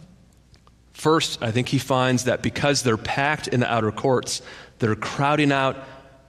First, 0.93 1.43
I 1.43 1.51
think 1.51 1.69
he 1.69 1.79
finds 1.79 2.25
that 2.25 2.43
because 2.43 2.83
they're 2.83 2.97
packed 2.97 3.49
in 3.49 3.61
the 3.61 3.73
outer 3.73 3.91
courts, 3.91 4.43
they're 4.79 4.95
crowding 4.95 5.53
out 5.53 5.77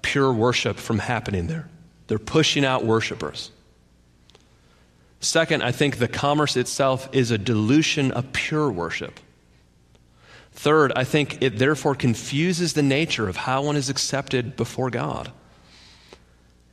pure 0.01 0.33
worship 0.33 0.77
from 0.77 0.99
happening 0.99 1.47
there. 1.47 1.69
They're 2.07 2.19
pushing 2.19 2.65
out 2.65 2.85
worshipers. 2.85 3.51
Second, 5.19 5.63
I 5.63 5.71
think 5.71 5.97
the 5.97 6.07
commerce 6.07 6.55
itself 6.55 7.09
is 7.11 7.31
a 7.31 7.37
dilution 7.37 8.11
of 8.11 8.31
pure 8.31 8.71
worship. 8.71 9.19
Third, 10.51 10.93
I 10.95 11.03
think 11.03 11.41
it 11.41 11.57
therefore 11.57 11.95
confuses 11.95 12.73
the 12.73 12.83
nature 12.83 13.27
of 13.27 13.35
how 13.35 13.63
one 13.63 13.75
is 13.75 13.89
accepted 13.89 14.55
before 14.55 14.89
God. 14.89 15.31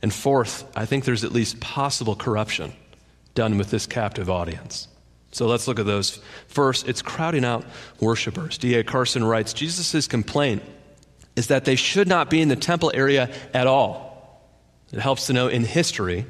And 0.03 0.13
fourth, 0.13 0.69
I 0.75 0.85
think 0.85 1.05
there's 1.05 1.23
at 1.23 1.31
least 1.31 1.61
possible 1.61 2.15
corruption 2.15 2.73
done 3.33 3.57
with 3.57 3.71
this 3.71 3.87
captive 3.87 4.29
audience. 4.29 4.89
So 5.31 5.47
let's 5.47 5.67
look 5.67 5.79
at 5.79 5.85
those. 5.85 6.19
First, 6.47 6.87
it's 6.87 7.01
crowding 7.01 7.45
out 7.45 7.65
worshipers. 7.99 8.57
D.A. 8.57 8.83
Carson 8.83 9.23
writes 9.23 9.53
Jesus' 9.53 10.07
complaint 10.07 10.61
is 11.35 11.47
that 11.47 11.65
they 11.65 11.75
should 11.75 12.07
not 12.07 12.29
be 12.29 12.41
in 12.41 12.49
the 12.49 12.55
temple 12.55 12.91
area 12.93 13.33
at 13.53 13.65
all. 13.65 14.43
It 14.91 14.99
helps 14.99 15.27
to 15.27 15.33
know 15.33 15.47
in 15.47 15.63
history, 15.63 16.27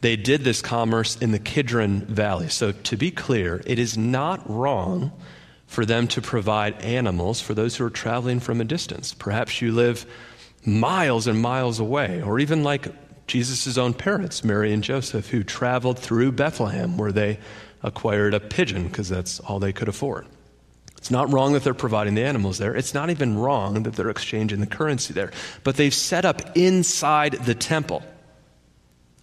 they 0.00 0.16
did 0.16 0.42
this 0.42 0.62
commerce 0.62 1.16
in 1.16 1.30
the 1.30 1.38
Kidron 1.38 2.06
Valley. 2.06 2.48
So 2.48 2.72
to 2.72 2.96
be 2.96 3.10
clear, 3.10 3.62
it 3.66 3.78
is 3.78 3.96
not 3.96 4.50
wrong 4.50 5.12
for 5.66 5.84
them 5.84 6.08
to 6.08 6.22
provide 6.22 6.80
animals 6.82 7.40
for 7.40 7.54
those 7.54 7.76
who 7.76 7.84
are 7.84 7.90
traveling 7.90 8.40
from 8.40 8.60
a 8.60 8.64
distance. 8.64 9.14
Perhaps 9.14 9.60
you 9.60 9.72
live 9.72 10.06
miles 10.64 11.26
and 11.26 11.40
miles 11.40 11.78
away, 11.78 12.22
or 12.22 12.38
even 12.38 12.62
like 12.62 12.88
Jesus' 13.26 13.78
own 13.78 13.94
parents, 13.94 14.44
Mary 14.44 14.72
and 14.72 14.82
Joseph, 14.82 15.28
who 15.28 15.42
traveled 15.42 15.98
through 15.98 16.32
Bethlehem 16.32 16.96
where 16.96 17.12
they 17.12 17.38
acquired 17.82 18.34
a 18.34 18.40
pigeon 18.40 18.88
because 18.88 19.08
that's 19.08 19.40
all 19.40 19.58
they 19.58 19.72
could 19.72 19.88
afford. 19.88 20.26
It's 20.96 21.10
not 21.10 21.30
wrong 21.30 21.52
that 21.52 21.62
they're 21.62 21.74
providing 21.74 22.14
the 22.14 22.24
animals 22.24 22.56
there. 22.56 22.74
It's 22.74 22.94
not 22.94 23.10
even 23.10 23.36
wrong 23.36 23.82
that 23.82 23.94
they're 23.94 24.08
exchanging 24.08 24.60
the 24.60 24.66
currency 24.66 25.12
there. 25.12 25.32
But 25.62 25.76
they've 25.76 25.92
set 25.92 26.24
up 26.24 26.56
inside 26.56 27.32
the 27.44 27.54
temple 27.54 28.02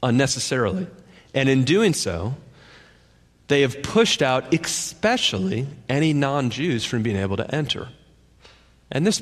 unnecessarily. 0.04 0.86
And 1.34 1.50
in 1.50 1.64
doing 1.64 1.94
so, 1.94 2.36
they 3.48 3.62
have 3.62 3.82
pushed 3.82 4.22
out, 4.22 4.54
especially 4.54 5.68
any 5.90 6.14
non 6.14 6.52
Jews, 6.52 6.86
from 6.86 7.02
being 7.02 7.18
able 7.18 7.38
to 7.38 7.56
enter. 7.56 7.90
And 8.92 9.06
this 9.06 9.20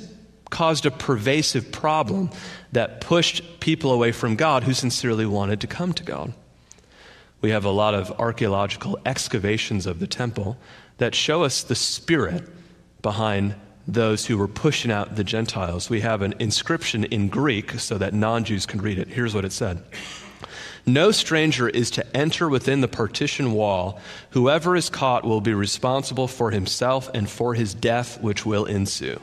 caused 0.49 0.85
a 0.85 0.91
pervasive 0.91 1.71
problem 1.71 2.29
that 2.71 3.01
pushed 3.01 3.59
people 3.59 3.91
away 3.91 4.11
from 4.11 4.35
God 4.35 4.63
who 4.63 4.73
sincerely 4.73 5.25
wanted 5.25 5.61
to 5.61 5.67
come 5.67 5.93
to 5.93 6.03
God. 6.03 6.33
We 7.41 7.51
have 7.51 7.65
a 7.65 7.69
lot 7.69 7.93
of 7.93 8.11
archaeological 8.19 8.99
excavations 9.05 9.85
of 9.85 9.99
the 9.99 10.07
temple 10.07 10.57
that 10.97 11.15
show 11.15 11.43
us 11.43 11.63
the 11.63 11.75
spirit 11.75 12.43
behind 13.01 13.55
those 13.87 14.25
who 14.25 14.37
were 14.37 14.47
pushing 14.47 14.91
out 14.91 15.15
the 15.15 15.23
Gentiles. 15.23 15.89
We 15.89 16.01
have 16.01 16.21
an 16.21 16.35
inscription 16.39 17.05
in 17.05 17.29
Greek 17.29 17.79
so 17.79 17.97
that 17.97 18.13
non 18.13 18.43
Jews 18.43 18.65
can 18.65 18.81
read 18.81 18.99
it. 18.99 19.07
Here's 19.07 19.33
what 19.33 19.45
it 19.45 19.53
said 19.53 19.81
No 20.85 21.11
stranger 21.11 21.69
is 21.69 21.89
to 21.91 22.15
enter 22.15 22.49
within 22.49 22.81
the 22.81 22.87
partition 22.87 23.53
wall. 23.53 23.99
Whoever 24.31 24.75
is 24.75 24.89
caught 24.89 25.23
will 25.23 25.41
be 25.41 25.53
responsible 25.53 26.27
for 26.27 26.51
himself 26.51 27.09
and 27.13 27.29
for 27.29 27.53
his 27.53 27.73
death, 27.73 28.21
which 28.21 28.45
will 28.45 28.65
ensue. 28.65 29.19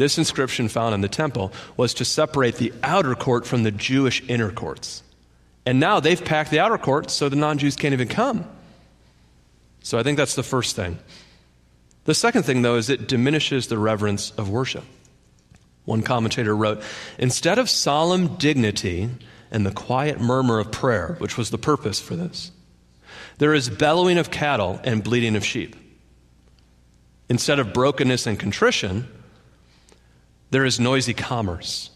This 0.00 0.16
inscription 0.16 0.70
found 0.70 0.94
in 0.94 1.02
the 1.02 1.08
temple 1.08 1.52
was 1.76 1.92
to 1.92 2.06
separate 2.06 2.54
the 2.54 2.72
outer 2.82 3.14
court 3.14 3.46
from 3.46 3.64
the 3.64 3.70
Jewish 3.70 4.22
inner 4.28 4.50
courts. 4.50 5.02
And 5.66 5.78
now 5.78 6.00
they've 6.00 6.24
packed 6.24 6.50
the 6.50 6.60
outer 6.60 6.78
court 6.78 7.10
so 7.10 7.28
the 7.28 7.36
non 7.36 7.58
Jews 7.58 7.76
can't 7.76 7.92
even 7.92 8.08
come. 8.08 8.48
So 9.82 9.98
I 9.98 10.02
think 10.02 10.16
that's 10.16 10.36
the 10.36 10.42
first 10.42 10.74
thing. 10.74 10.98
The 12.04 12.14
second 12.14 12.44
thing, 12.44 12.62
though, 12.62 12.76
is 12.76 12.88
it 12.88 13.08
diminishes 13.08 13.66
the 13.66 13.76
reverence 13.76 14.30
of 14.38 14.48
worship. 14.48 14.84
One 15.84 16.00
commentator 16.00 16.56
wrote 16.56 16.82
Instead 17.18 17.58
of 17.58 17.68
solemn 17.68 18.36
dignity 18.36 19.10
and 19.50 19.66
the 19.66 19.70
quiet 19.70 20.18
murmur 20.18 20.60
of 20.60 20.72
prayer, 20.72 21.16
which 21.18 21.36
was 21.36 21.50
the 21.50 21.58
purpose 21.58 22.00
for 22.00 22.16
this, 22.16 22.52
there 23.36 23.52
is 23.52 23.68
bellowing 23.68 24.16
of 24.16 24.30
cattle 24.30 24.80
and 24.82 25.04
bleating 25.04 25.36
of 25.36 25.44
sheep. 25.44 25.76
Instead 27.28 27.58
of 27.58 27.74
brokenness 27.74 28.26
and 28.26 28.40
contrition, 28.40 29.06
there 30.50 30.64
is 30.64 30.80
noisy 30.80 31.14
commerce. 31.14 31.90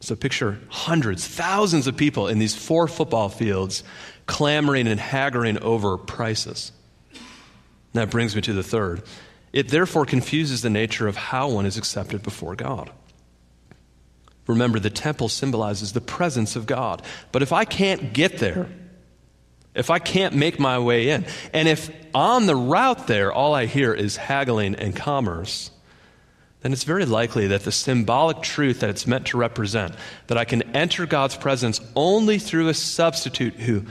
So 0.00 0.14
picture 0.14 0.60
hundreds, 0.68 1.26
thousands 1.26 1.86
of 1.86 1.96
people 1.96 2.28
in 2.28 2.38
these 2.38 2.54
four 2.54 2.88
football 2.88 3.28
fields 3.28 3.84
clamoring 4.26 4.86
and 4.86 5.00
haggling 5.00 5.58
over 5.58 5.96
prices. 5.96 6.72
That 7.94 8.10
brings 8.10 8.34
me 8.34 8.42
to 8.42 8.52
the 8.52 8.62
third. 8.62 9.02
It 9.52 9.68
therefore 9.68 10.04
confuses 10.04 10.62
the 10.62 10.70
nature 10.70 11.06
of 11.06 11.16
how 11.16 11.48
one 11.48 11.64
is 11.64 11.78
accepted 11.78 12.22
before 12.22 12.56
God. 12.56 12.90
Remember, 14.46 14.78
the 14.78 14.90
temple 14.90 15.28
symbolizes 15.28 15.92
the 15.92 16.00
presence 16.00 16.56
of 16.56 16.66
God. 16.66 17.02
But 17.32 17.42
if 17.42 17.52
I 17.52 17.64
can't 17.64 18.12
get 18.12 18.38
there, 18.38 18.68
if 19.74 19.90
I 19.90 19.98
can't 19.98 20.34
make 20.34 20.58
my 20.58 20.78
way 20.78 21.10
in, 21.10 21.24
and 21.52 21.66
if 21.66 21.90
on 22.14 22.46
the 22.46 22.56
route 22.56 23.06
there 23.06 23.32
all 23.32 23.54
I 23.54 23.66
hear 23.66 23.94
is 23.94 24.16
haggling 24.16 24.74
and 24.74 24.94
commerce, 24.94 25.70
then 26.64 26.72
it's 26.72 26.84
very 26.84 27.04
likely 27.04 27.48
that 27.48 27.64
the 27.64 27.70
symbolic 27.70 28.40
truth 28.40 28.80
that 28.80 28.88
it's 28.88 29.06
meant 29.06 29.26
to 29.26 29.36
represent, 29.36 29.94
that 30.28 30.38
I 30.38 30.46
can 30.46 30.62
enter 30.74 31.04
God's 31.04 31.36
presence 31.36 31.78
only 31.94 32.38
through 32.38 32.68
a 32.68 32.74
substitute 32.74 33.52
who 33.56 33.84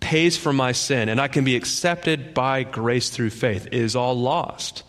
pays 0.00 0.36
for 0.36 0.52
my 0.52 0.72
sin 0.72 1.08
and 1.08 1.20
I 1.20 1.28
can 1.28 1.44
be 1.44 1.54
accepted 1.54 2.34
by 2.34 2.64
grace 2.64 3.10
through 3.10 3.30
faith, 3.30 3.68
is 3.70 3.94
all 3.94 4.18
lost 4.18 4.82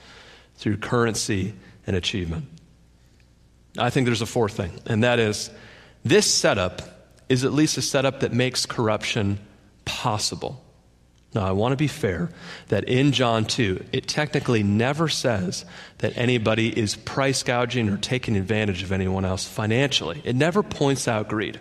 through 0.55 0.77
currency 0.77 1.53
and 1.85 1.95
achievement. 1.95 2.45
I 3.77 3.91
think 3.91 4.07
there's 4.07 4.23
a 4.23 4.25
fourth 4.25 4.53
thing, 4.53 4.71
and 4.87 5.03
that 5.03 5.19
is 5.19 5.51
this 6.03 6.25
setup 6.25 6.81
is 7.29 7.43
at 7.43 7.53
least 7.53 7.77
a 7.77 7.83
setup 7.83 8.21
that 8.21 8.33
makes 8.33 8.65
corruption 8.65 9.37
possible. 9.85 10.63
Now, 11.37 11.45
I 11.45 11.51
want 11.51 11.71
to 11.71 11.77
be 11.77 11.87
fair 11.87 12.31
that 12.69 12.85
in 12.85 13.11
John 13.11 13.45
2, 13.45 13.85
it 13.91 14.07
technically 14.07 14.63
never 14.63 15.07
says 15.07 15.65
that 15.99 16.17
anybody 16.17 16.75
is 16.75 16.95
price 16.95 17.43
gouging 17.43 17.89
or 17.89 17.97
taking 17.97 18.35
advantage 18.35 18.81
of 18.81 18.91
anyone 18.91 19.23
else 19.23 19.45
financially. 19.45 20.19
It 20.25 20.35
never 20.35 20.63
points 20.63 21.07
out 21.07 21.27
greed. 21.27 21.59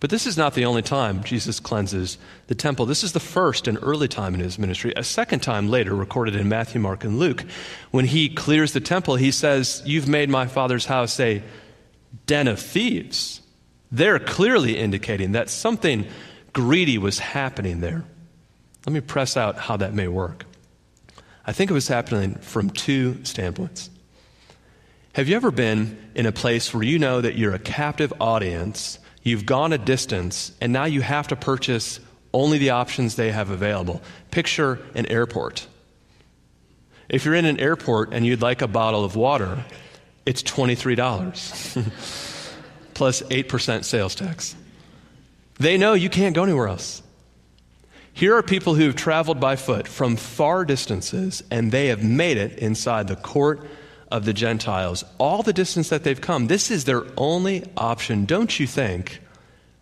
But 0.00 0.08
this 0.08 0.26
is 0.26 0.38
not 0.38 0.54
the 0.54 0.64
only 0.64 0.80
time 0.80 1.22
Jesus 1.22 1.60
cleanses 1.60 2.16
the 2.46 2.54
temple. 2.54 2.86
This 2.86 3.04
is 3.04 3.12
the 3.12 3.20
first 3.20 3.68
and 3.68 3.76
early 3.82 4.08
time 4.08 4.32
in 4.32 4.40
his 4.40 4.58
ministry. 4.58 4.94
A 4.96 5.04
second 5.04 5.40
time 5.40 5.68
later, 5.68 5.94
recorded 5.94 6.34
in 6.34 6.48
Matthew, 6.48 6.80
Mark, 6.80 7.04
and 7.04 7.18
Luke, 7.18 7.44
when 7.90 8.06
he 8.06 8.30
clears 8.30 8.72
the 8.72 8.80
temple, 8.80 9.16
he 9.16 9.32
says, 9.32 9.82
You've 9.84 10.08
made 10.08 10.30
my 10.30 10.46
father's 10.46 10.86
house 10.86 11.20
a 11.20 11.42
den 12.24 12.48
of 12.48 12.58
thieves. 12.58 13.42
They're 13.92 14.18
clearly 14.18 14.78
indicating 14.78 15.32
that 15.32 15.50
something 15.50 16.06
greedy 16.54 16.96
was 16.96 17.18
happening 17.18 17.80
there. 17.82 18.06
Let 18.86 18.92
me 18.92 19.00
press 19.00 19.36
out 19.36 19.58
how 19.58 19.76
that 19.78 19.94
may 19.94 20.06
work. 20.06 20.46
I 21.44 21.52
think 21.52 21.70
it 21.70 21.74
was 21.74 21.88
happening 21.88 22.36
from 22.36 22.70
two 22.70 23.24
standpoints. 23.24 23.90
Have 25.14 25.28
you 25.28 25.34
ever 25.36 25.50
been 25.50 25.98
in 26.14 26.26
a 26.26 26.32
place 26.32 26.72
where 26.72 26.82
you 26.82 26.98
know 26.98 27.20
that 27.20 27.36
you're 27.36 27.54
a 27.54 27.58
captive 27.58 28.12
audience, 28.20 28.98
you've 29.22 29.44
gone 29.44 29.72
a 29.72 29.78
distance, 29.78 30.52
and 30.60 30.72
now 30.72 30.84
you 30.84 31.00
have 31.00 31.28
to 31.28 31.36
purchase 31.36 31.98
only 32.32 32.58
the 32.58 32.70
options 32.70 33.16
they 33.16 33.32
have 33.32 33.50
available? 33.50 34.02
Picture 34.30 34.78
an 34.94 35.06
airport. 35.06 35.66
If 37.08 37.24
you're 37.24 37.34
in 37.34 37.44
an 37.44 37.58
airport 37.58 38.12
and 38.12 38.26
you'd 38.26 38.42
like 38.42 38.62
a 38.62 38.68
bottle 38.68 39.04
of 39.04 39.16
water, 39.16 39.64
it's 40.26 40.42
$23 40.42 40.96
plus 42.94 43.22
8% 43.22 43.84
sales 43.84 44.14
tax. 44.14 44.54
They 45.58 45.78
know 45.78 45.94
you 45.94 46.10
can't 46.10 46.34
go 46.34 46.44
anywhere 46.44 46.68
else. 46.68 47.02
Here 48.16 48.34
are 48.34 48.42
people 48.42 48.76
who 48.76 48.84
have 48.84 48.96
traveled 48.96 49.40
by 49.40 49.56
foot 49.56 49.86
from 49.86 50.16
far 50.16 50.64
distances, 50.64 51.42
and 51.50 51.70
they 51.70 51.88
have 51.88 52.02
made 52.02 52.38
it 52.38 52.58
inside 52.58 53.08
the 53.08 53.16
court 53.16 53.68
of 54.10 54.24
the 54.24 54.32
Gentiles. 54.32 55.04
All 55.18 55.42
the 55.42 55.52
distance 55.52 55.90
that 55.90 56.02
they've 56.02 56.18
come, 56.18 56.46
this 56.46 56.70
is 56.70 56.86
their 56.86 57.04
only 57.18 57.70
option. 57.76 58.24
Don't 58.24 58.58
you 58.58 58.66
think, 58.66 59.20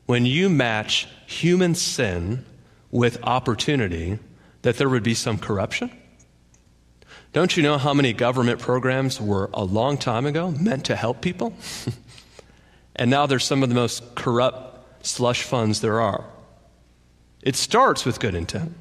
when 0.06 0.26
you 0.26 0.48
match 0.48 1.06
human 1.28 1.76
sin 1.76 2.44
with 2.90 3.22
opportunity, 3.22 4.18
that 4.62 4.78
there 4.78 4.88
would 4.88 5.04
be 5.04 5.14
some 5.14 5.38
corruption? 5.38 5.92
Don't 7.32 7.56
you 7.56 7.62
know 7.62 7.78
how 7.78 7.94
many 7.94 8.12
government 8.12 8.58
programs 8.58 9.20
were 9.20 9.48
a 9.54 9.62
long 9.62 9.96
time 9.96 10.26
ago 10.26 10.50
meant 10.50 10.86
to 10.86 10.96
help 10.96 11.20
people? 11.20 11.54
and 12.96 13.08
now 13.12 13.26
they're 13.26 13.38
some 13.38 13.62
of 13.62 13.68
the 13.68 13.76
most 13.76 14.16
corrupt 14.16 15.06
slush 15.06 15.44
funds 15.44 15.80
there 15.82 16.00
are. 16.00 16.24
It 17.44 17.54
starts 17.54 18.04
with 18.04 18.18
good 18.18 18.34
intent. 18.34 18.74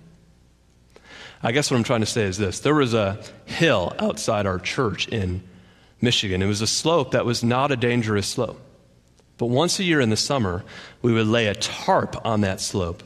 I 1.43 1.51
guess 1.51 1.70
what 1.70 1.77
I'm 1.77 1.84
trying 1.84 2.00
to 2.00 2.08
say 2.08 2.24
is 2.24 2.38
this 2.38 2.62
there 2.62 2.74
was 2.74 2.93
a 2.93 3.20
hill 3.46 3.93
outside 4.00 4.46
our 4.46 4.58
church 4.58 5.10
in 5.10 5.43
Michigan. 6.01 6.41
It 6.41 6.48
was 6.48 6.62
a 6.62 6.67
slope 6.67 7.12
that 7.12 7.25
was 7.25 7.43
not 7.43 7.72
a 7.72 7.75
dangerous 7.75 8.27
slope. 8.27 8.60
But 9.38 9.48
once 9.48 9.77
a 9.79 9.84
year 9.84 10.00
in 10.00 10.10
the 10.10 10.17
summer, 10.17 10.63
we 11.01 11.12
would 11.12 11.27
lay 11.27 11.48
a 11.48 11.53
tarp 11.53 12.25
on 12.25 12.41
that 12.41 12.62
slope 12.62 13.03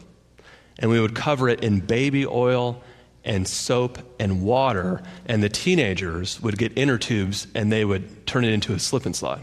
and 0.77 0.91
we 0.91 1.01
would 1.01 1.15
cover 1.15 1.49
it 1.49 1.63
in 1.63 1.79
baby 1.79 2.25
oil 2.25 2.83
and 3.23 3.47
soap 3.47 3.97
and 4.19 4.41
water, 4.41 5.01
and 5.25 5.43
the 5.43 5.49
teenagers 5.49 6.39
would 6.41 6.57
get 6.57 6.77
inner 6.77 6.97
tubes 6.97 7.47
and 7.53 7.71
they 7.71 7.83
would 7.83 8.25
turn 8.25 8.45
it 8.45 8.53
into 8.53 8.73
a 8.73 8.79
slip 8.79 9.05
and 9.05 9.15
slide. 9.15 9.41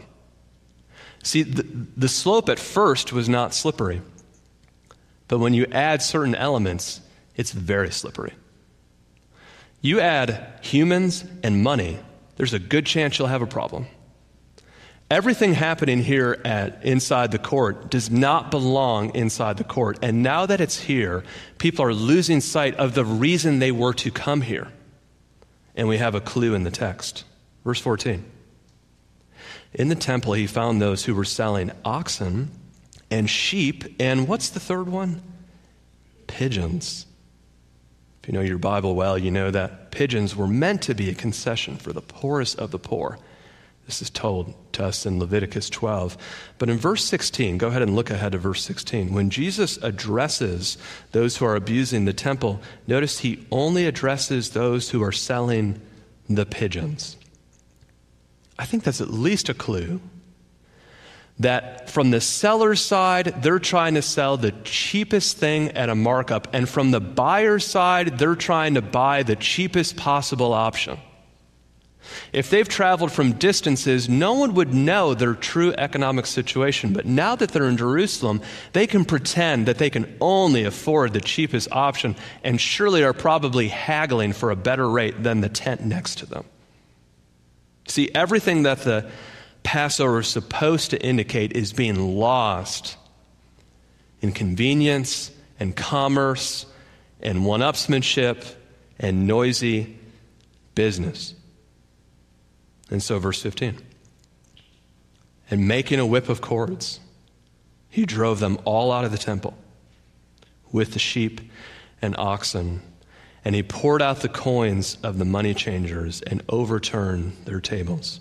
See, 1.23 1.43
the, 1.43 1.67
the 1.97 2.09
slope 2.09 2.49
at 2.49 2.59
first 2.59 3.13
was 3.13 3.29
not 3.29 3.53
slippery. 3.53 4.01
But 5.29 5.39
when 5.39 5.55
you 5.55 5.67
add 5.73 6.03
certain 6.03 6.35
elements, 6.35 7.01
it's 7.37 7.53
very 7.53 7.91
slippery. 7.91 8.35
You 9.81 10.01
add 10.01 10.59
humans 10.63 11.25
and 11.43 11.63
money, 11.63 11.99
there's 12.37 12.55
a 12.55 12.59
good 12.59 12.87
chance 12.87 13.19
you'll 13.19 13.29
have 13.29 13.43
a 13.43 13.47
problem. 13.47 13.87
Everything 15.11 15.53
happening 15.53 16.03
here 16.03 16.41
at 16.45 16.85
inside 16.85 17.31
the 17.31 17.39
court 17.39 17.91
does 17.91 18.11
not 18.11 18.51
belong 18.51 19.15
inside 19.15 19.59
the 19.59 19.65
court. 19.65 19.99
And 20.03 20.23
now 20.23 20.47
that 20.47 20.61
it's 20.61 20.81
here, 20.81 21.23
people 21.59 21.85
are 21.85 21.93
losing 21.93 22.41
sight 22.41 22.75
of 22.77 22.95
the 22.95 23.05
reason 23.05 23.59
they 23.59 23.71
were 23.71 23.93
to 23.95 24.11
come 24.11 24.41
here. 24.41 24.73
And 25.77 25.89
we 25.89 25.99
have 25.99 26.15
a 26.15 26.21
clue 26.21 26.55
in 26.55 26.65
the 26.65 26.71
text. 26.71 27.25
Verse 27.65 27.81
14. 27.81 28.25
In 29.75 29.89
the 29.89 29.95
temple, 29.95 30.33
he 30.33 30.47
found 30.47 30.81
those 30.81 31.05
who 31.05 31.15
were 31.15 31.25
selling 31.25 31.71
oxen 31.85 32.51
and 33.15 33.31
sheep, 33.31 33.85
and 34.01 34.27
what's 34.27 34.51
the 34.51 34.61
third 34.61 34.89
one? 34.89 35.23
Pigeons. 36.27 37.07
If 38.21 38.29
you 38.29 38.35
know 38.35 38.41
your 38.41 38.59
Bible 38.59 38.97
well, 38.97 39.17
you 39.17 39.31
know 39.31 39.53
that 39.53 39.93
pigeons 39.93 40.35
were 40.35 40.49
meant 40.49 40.83
to 40.83 40.95
be 40.97 41.11
a 41.11 41.15
concession 41.15 41.77
for 41.77 41.93
the 41.93 42.01
poorest 42.01 42.59
of 42.59 42.73
the 42.73 42.79
poor. 42.79 43.19
This 43.87 44.03
is 44.03 44.11
told 44.11 44.53
to 44.73 44.85
us 44.85 45.07
in 45.07 45.21
Leviticus 45.21 45.71
12. 45.71 46.17
But 46.59 46.69
in 46.69 46.77
verse 46.77 47.05
16, 47.05 47.57
go 47.57 47.69
ahead 47.69 47.83
and 47.83 47.95
look 47.95 48.11
ahead 48.11 48.33
to 48.33 48.39
verse 48.39 48.65
16. 48.65 49.15
When 49.15 49.31
Jesus 49.31 49.77
addresses 49.77 50.77
those 51.13 51.37
who 51.37 51.45
are 51.45 51.55
abusing 51.55 52.07
the 52.07 52.13
temple, 52.13 52.61
notice 52.89 53.21
he 53.21 53.47
only 53.53 53.87
addresses 53.87 54.51
those 54.51 54.91
who 54.91 55.05
are 55.05 55.13
selling 55.13 55.81
the 56.29 56.47
pigeons. 56.47 57.17
I 58.59 58.65
think 58.65 58.83
that's 58.83 59.01
at 59.01 59.11
least 59.11 59.49
a 59.49 59.55
clue 59.55 60.01
that 61.41 61.91
from 61.91 62.11
the 62.11 62.21
seller's 62.21 62.81
side, 62.81 63.43
they're 63.43 63.59
trying 63.59 63.95
to 63.95 64.03
sell 64.03 64.37
the 64.37 64.53
cheapest 64.63 65.37
thing 65.37 65.71
at 65.73 65.89
a 65.89 65.95
markup, 65.95 66.49
and 66.53 66.69
from 66.69 66.91
the 66.91 67.01
buyer's 67.01 67.67
side, 67.67 68.19
they're 68.19 68.37
trying 68.37 68.75
to 68.75 68.83
buy 68.83 69.23
the 69.23 69.37
cheapest 69.37 69.97
possible 69.97 70.53
option. 70.53 70.99
If 72.33 72.51
they've 72.51 72.69
traveled 72.69 73.13
from 73.13 73.33
distances, 73.33 74.09
no 74.09 74.35
one 74.35 74.55
would 74.55 74.75
know 74.75 75.15
their 75.15 75.35
true 75.35 75.73
economic 75.73 76.27
situation. 76.27 76.93
But 76.93 77.07
now 77.07 77.35
that 77.37 77.51
they're 77.51 77.69
in 77.69 77.77
Jerusalem, 77.77 78.43
they 78.73 78.87
can 78.87 79.05
pretend 79.05 79.67
that 79.67 79.79
they 79.79 79.91
can 79.91 80.17
only 80.21 80.65
afford 80.65 81.13
the 81.13 81.21
cheapest 81.21 81.69
option 81.73 82.17
and 82.43 82.61
surely 82.61 83.03
are 83.05 83.15
probably 83.15 83.69
haggling 83.69 84.33
for 84.33 84.51
a 84.51 84.57
better 84.57 84.89
rate 84.89 85.23
than 85.23 85.41
the 85.41 85.49
tent 85.49 85.83
next 85.83 86.19
to 86.19 86.27
them. 86.27 86.45
See, 87.89 88.11
everything 88.15 88.65
that 88.65 88.81
the 88.81 89.11
Passover 89.65 90.21
is 90.21 90.29
supposed 90.29 90.91
to 90.91 91.03
indicate 91.03 91.57
is 91.57 91.73
being 91.73 92.17
lost 92.17 92.97
in 94.21 94.31
convenience 94.31 95.33
and 95.59 95.75
commerce 95.75 96.67
and 97.21 97.45
one 97.45 97.61
upsmanship 97.61 98.55
and 98.99 99.27
noisy 99.27 99.99
business. 100.75 101.35
And 102.91 103.03
so, 103.03 103.19
verse 103.19 103.43
15. 103.43 103.79
And 105.51 105.67
making 105.67 105.99
a 105.99 106.07
whip 106.07 106.29
of 106.29 106.41
cords, 106.41 107.01
he 107.89 108.07
drove 108.07 108.41
them 108.41 108.59
all 108.65 108.93
out 108.93 109.05
of 109.05 109.13
the 109.13 109.19
temple 109.19 109.55
with 110.73 110.93
the 110.93 110.99
sheep 110.99 111.41
and 112.03 112.15
oxen. 112.19 112.83
And 113.45 113.55
he 113.55 113.63
poured 113.63 114.03
out 114.03 114.21
the 114.21 114.29
coins 114.29 114.99
of 115.03 115.19
the 115.19 115.25
money 115.25 115.55
changers 115.55 116.23
and 116.23 116.43
overturned 116.49 117.37
their 117.45 117.61
tables. 117.61 118.21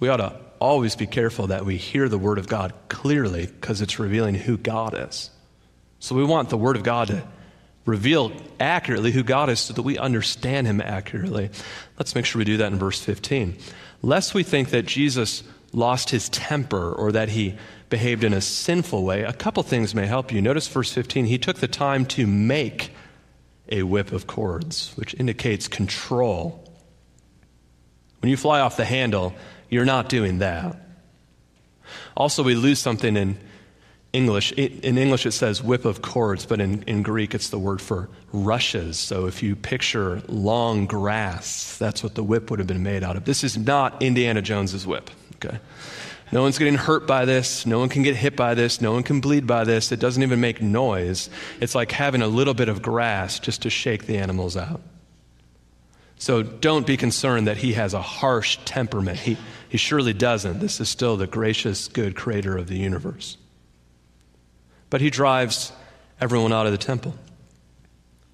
We 0.00 0.08
ought 0.08 0.18
to 0.18 0.36
always 0.58 0.96
be 0.96 1.06
careful 1.06 1.48
that 1.48 1.64
we 1.64 1.76
hear 1.76 2.08
the 2.08 2.18
Word 2.18 2.38
of 2.38 2.48
God 2.48 2.72
clearly 2.88 3.46
because 3.46 3.80
it's 3.80 3.98
revealing 3.98 4.34
who 4.34 4.56
God 4.56 4.94
is. 5.08 5.30
So 5.98 6.14
we 6.14 6.24
want 6.24 6.50
the 6.50 6.56
Word 6.56 6.76
of 6.76 6.82
God 6.82 7.08
to 7.08 7.22
reveal 7.84 8.32
accurately 8.58 9.12
who 9.12 9.22
God 9.22 9.48
is 9.48 9.60
so 9.60 9.74
that 9.74 9.82
we 9.82 9.96
understand 9.96 10.66
Him 10.66 10.80
accurately. 10.80 11.50
Let's 11.98 12.14
make 12.14 12.24
sure 12.24 12.38
we 12.40 12.44
do 12.44 12.58
that 12.58 12.72
in 12.72 12.78
verse 12.78 13.00
15. 13.00 13.56
Lest 14.02 14.34
we 14.34 14.42
think 14.42 14.70
that 14.70 14.86
Jesus 14.86 15.42
lost 15.72 16.10
his 16.10 16.28
temper 16.28 16.92
or 16.92 17.12
that 17.12 17.28
he 17.28 17.54
behaved 17.88 18.24
in 18.24 18.32
a 18.32 18.40
sinful 18.40 19.04
way, 19.04 19.22
a 19.22 19.32
couple 19.32 19.62
things 19.62 19.94
may 19.94 20.06
help 20.06 20.32
you. 20.32 20.42
Notice 20.42 20.66
verse 20.68 20.92
15, 20.92 21.26
he 21.26 21.38
took 21.38 21.58
the 21.58 21.68
time 21.68 22.04
to 22.06 22.26
make 22.26 22.90
a 23.68 23.82
whip 23.82 24.12
of 24.12 24.26
cords, 24.26 24.92
which 24.96 25.14
indicates 25.14 25.68
control. 25.68 26.65
When 28.20 28.30
you 28.30 28.36
fly 28.36 28.60
off 28.60 28.76
the 28.76 28.84
handle, 28.84 29.34
you're 29.68 29.84
not 29.84 30.08
doing 30.08 30.38
that. 30.38 30.76
Also, 32.16 32.42
we 32.42 32.54
lose 32.54 32.78
something 32.78 33.16
in 33.16 33.38
English. 34.12 34.52
In 34.52 34.96
English, 34.96 35.26
it 35.26 35.32
says 35.32 35.62
whip 35.62 35.84
of 35.84 36.00
cords, 36.00 36.46
but 36.46 36.60
in, 36.60 36.82
in 36.84 37.02
Greek, 37.02 37.34
it's 37.34 37.50
the 37.50 37.58
word 37.58 37.80
for 37.80 38.08
rushes. 38.32 38.98
So 38.98 39.26
if 39.26 39.42
you 39.42 39.54
picture 39.54 40.22
long 40.26 40.86
grass, 40.86 41.76
that's 41.78 42.02
what 42.02 42.14
the 42.14 42.24
whip 42.24 42.50
would 42.50 42.58
have 42.58 42.68
been 42.68 42.82
made 42.82 43.04
out 43.04 43.16
of. 43.16 43.24
This 43.24 43.44
is 43.44 43.58
not 43.58 44.02
Indiana 44.02 44.40
Jones's 44.40 44.86
whip, 44.86 45.10
okay? 45.36 45.58
No 46.32 46.42
one's 46.42 46.58
getting 46.58 46.74
hurt 46.74 47.06
by 47.06 47.24
this. 47.24 47.66
No 47.66 47.78
one 47.78 47.88
can 47.88 48.02
get 48.02 48.16
hit 48.16 48.34
by 48.34 48.54
this. 48.54 48.80
No 48.80 48.92
one 48.92 49.02
can 49.02 49.20
bleed 49.20 49.46
by 49.46 49.64
this. 49.64 49.92
It 49.92 50.00
doesn't 50.00 50.22
even 50.22 50.40
make 50.40 50.60
noise. 50.60 51.30
It's 51.60 51.74
like 51.74 51.92
having 51.92 52.22
a 52.22 52.26
little 52.26 52.54
bit 52.54 52.68
of 52.68 52.82
grass 52.82 53.38
just 53.38 53.62
to 53.62 53.70
shake 53.70 54.06
the 54.06 54.18
animals 54.18 54.56
out. 54.56 54.80
So 56.18 56.42
don't 56.42 56.86
be 56.86 56.96
concerned 56.96 57.46
that 57.46 57.58
he 57.58 57.74
has 57.74 57.94
a 57.94 58.00
harsh 58.00 58.58
temperament. 58.64 59.18
He, 59.18 59.36
he 59.68 59.76
surely 59.76 60.12
doesn't. 60.12 60.60
This 60.60 60.80
is 60.80 60.88
still 60.88 61.16
the 61.16 61.26
gracious, 61.26 61.88
good 61.88 62.16
creator 62.16 62.56
of 62.56 62.68
the 62.68 62.78
universe. 62.78 63.36
But 64.88 65.00
he 65.00 65.10
drives 65.10 65.72
everyone 66.20 66.52
out 66.52 66.66
of 66.66 66.72
the 66.72 66.78
temple. 66.78 67.14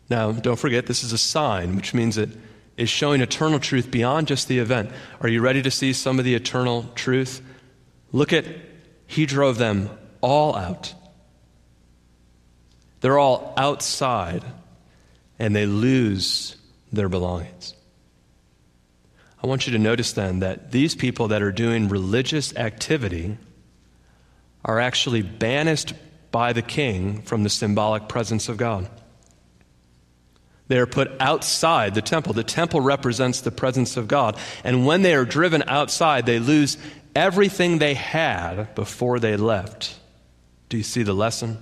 Now, 0.09 0.31
don't 0.33 0.59
forget, 0.59 0.87
this 0.87 1.03
is 1.03 1.13
a 1.13 1.19
sign, 1.19 1.75
which 1.75 1.95
means 1.95 2.19
it 2.19 2.31
is 2.77 2.89
showing 2.89 3.21
eternal 3.21 3.59
truth 3.59 3.91
beyond 3.91 4.29
just 4.29 4.47
the 4.47 4.59
event. 4.59 4.91
Are 5.21 5.29
you 5.29 5.41
ready 5.41 5.63
to 5.63 5.71
see 5.71 5.93
some 5.93 6.19
of 6.19 6.25
the 6.25 6.35
eternal 6.35 6.85
truth? 6.95 7.43
Look 8.13 8.33
at, 8.33 8.45
he 9.07 9.27
drove 9.27 9.59
them 9.59 9.91
all 10.21 10.55
out. 10.55 10.95
They're 13.01 13.19
all 13.19 13.53
outside, 13.57 14.45
and 15.39 15.57
they 15.57 15.67
lose 15.67 16.57
their 16.93 17.09
belongings. 17.09 17.75
I 19.43 19.47
want 19.47 19.67
you 19.67 19.73
to 19.73 19.79
notice 19.79 20.13
then 20.13 20.41
that 20.41 20.71
these 20.71 20.95
people 20.95 21.29
that 21.29 21.43
are 21.43 21.51
doing 21.51 21.89
religious 21.89 22.55
activity 22.55 23.39
are 24.65 24.79
actually 24.79 25.23
banished 25.23 25.95
by 26.31 26.53
the 26.53 26.63
king 26.63 27.23
from 27.23 27.43
the 27.43 27.51
symbolic 27.51 28.09
presence 28.09 28.49
of 28.49 28.57
God. 28.57 28.89
They 30.69 30.79
are 30.79 30.87
put 30.87 31.11
outside 31.21 31.95
the 31.95 32.03
temple. 32.03 32.33
The 32.33 32.45
temple 32.45 32.81
represents 32.81 33.41
the 33.41 33.51
presence 33.51 33.97
of 33.97 34.09
God. 34.09 34.39
And 34.65 34.87
when 34.87 35.03
they 35.03 35.15
are 35.15 35.25
driven 35.25 35.65
outside, 35.67 36.25
they 36.25 36.39
lose 36.39 36.79
everything 37.15 37.79
they 37.79 37.95
had 37.95 38.75
before 38.75 39.19
they 39.19 39.37
left. 39.37 39.99
Do 40.69 40.77
you 40.77 40.83
see 40.83 41.03
the 41.03 41.13
lesson? 41.13 41.59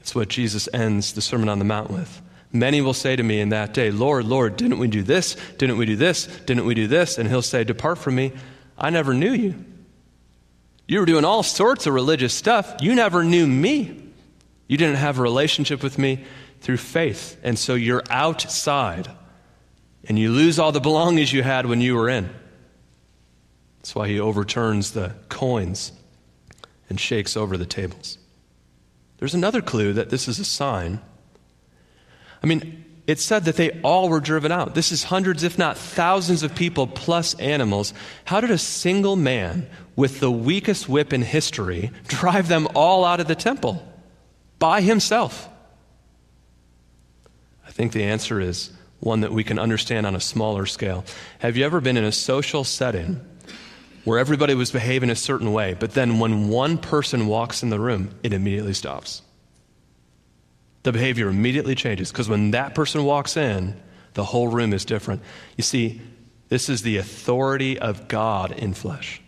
It's 0.00 0.14
what 0.14 0.28
Jesus 0.28 0.68
ends 0.72 1.12
the 1.12 1.20
Sermon 1.20 1.48
on 1.48 1.58
the 1.58 1.64
Mount 1.64 1.90
with. 1.90 2.22
Many 2.52 2.80
will 2.80 2.94
say 2.94 3.16
to 3.16 3.22
me 3.22 3.40
in 3.40 3.50
that 3.50 3.74
day, 3.74 3.90
Lord, 3.90 4.24
Lord, 4.24 4.56
didn't 4.56 4.78
we 4.78 4.88
do 4.88 5.02
this? 5.02 5.36
Didn't 5.58 5.76
we 5.76 5.86
do 5.86 5.96
this? 5.96 6.26
Didn't 6.26 6.64
we 6.64 6.74
do 6.74 6.86
this? 6.86 7.18
And 7.18 7.28
he'll 7.28 7.42
say, 7.42 7.64
Depart 7.64 7.98
from 7.98 8.14
me. 8.14 8.32
I 8.78 8.90
never 8.90 9.12
knew 9.14 9.32
you. 9.32 9.64
You 10.86 11.00
were 11.00 11.06
doing 11.06 11.24
all 11.24 11.42
sorts 11.42 11.86
of 11.86 11.94
religious 11.94 12.32
stuff. 12.32 12.76
You 12.80 12.94
never 12.94 13.24
knew 13.24 13.46
me. 13.46 14.02
You 14.68 14.76
didn't 14.76 14.96
have 14.96 15.18
a 15.18 15.22
relationship 15.22 15.82
with 15.82 15.98
me 15.98 16.24
through 16.60 16.76
faith. 16.76 17.38
And 17.42 17.58
so 17.58 17.74
you're 17.74 18.02
outside. 18.10 19.08
And 20.08 20.18
you 20.18 20.30
lose 20.30 20.58
all 20.58 20.72
the 20.72 20.80
belongings 20.80 21.32
you 21.32 21.42
had 21.42 21.66
when 21.66 21.80
you 21.80 21.96
were 21.96 22.08
in. 22.08 22.30
That's 23.78 23.94
why 23.94 24.08
he 24.08 24.20
overturns 24.20 24.92
the 24.92 25.14
coins 25.28 25.92
and 26.88 27.00
shakes 27.00 27.36
over 27.36 27.56
the 27.56 27.66
tables. 27.66 28.18
There's 29.18 29.34
another 29.34 29.62
clue 29.62 29.92
that 29.94 30.10
this 30.10 30.28
is 30.28 30.38
a 30.38 30.44
sign 30.44 31.00
I 32.46 32.48
mean, 32.48 32.84
it 33.08 33.18
said 33.18 33.46
that 33.46 33.56
they 33.56 33.80
all 33.80 34.08
were 34.08 34.20
driven 34.20 34.52
out. 34.52 34.76
This 34.76 34.92
is 34.92 35.02
hundreds, 35.02 35.42
if 35.42 35.58
not 35.58 35.76
thousands, 35.76 36.44
of 36.44 36.54
people 36.54 36.86
plus 36.86 37.34
animals. 37.40 37.92
How 38.24 38.40
did 38.40 38.52
a 38.52 38.58
single 38.58 39.16
man 39.16 39.68
with 39.96 40.20
the 40.20 40.30
weakest 40.30 40.88
whip 40.88 41.12
in 41.12 41.22
history 41.22 41.90
drive 42.06 42.46
them 42.46 42.68
all 42.76 43.04
out 43.04 43.18
of 43.18 43.26
the 43.26 43.34
temple 43.34 43.84
by 44.60 44.80
himself? 44.80 45.48
I 47.66 47.72
think 47.72 47.90
the 47.90 48.04
answer 48.04 48.40
is 48.40 48.70
one 49.00 49.22
that 49.22 49.32
we 49.32 49.42
can 49.42 49.58
understand 49.58 50.06
on 50.06 50.14
a 50.14 50.20
smaller 50.20 50.66
scale. 50.66 51.04
Have 51.40 51.56
you 51.56 51.64
ever 51.64 51.80
been 51.80 51.96
in 51.96 52.04
a 52.04 52.12
social 52.12 52.62
setting 52.62 53.20
where 54.04 54.20
everybody 54.20 54.54
was 54.54 54.70
behaving 54.70 55.10
a 55.10 55.16
certain 55.16 55.52
way, 55.52 55.74
but 55.74 55.94
then 55.94 56.20
when 56.20 56.46
one 56.46 56.78
person 56.78 57.26
walks 57.26 57.64
in 57.64 57.70
the 57.70 57.80
room, 57.80 58.14
it 58.22 58.32
immediately 58.32 58.72
stops? 58.72 59.22
The 60.86 60.92
behavior 60.92 61.28
immediately 61.28 61.74
changes 61.74 62.12
because 62.12 62.28
when 62.28 62.52
that 62.52 62.76
person 62.76 63.04
walks 63.04 63.36
in, 63.36 63.74
the 64.14 64.22
whole 64.22 64.46
room 64.46 64.72
is 64.72 64.84
different. 64.84 65.20
You 65.56 65.64
see, 65.64 66.00
this 66.48 66.68
is 66.68 66.82
the 66.82 66.98
authority 66.98 67.76
of 67.76 68.06
God 68.06 68.52
in 68.52 68.72
flesh. 68.72 69.20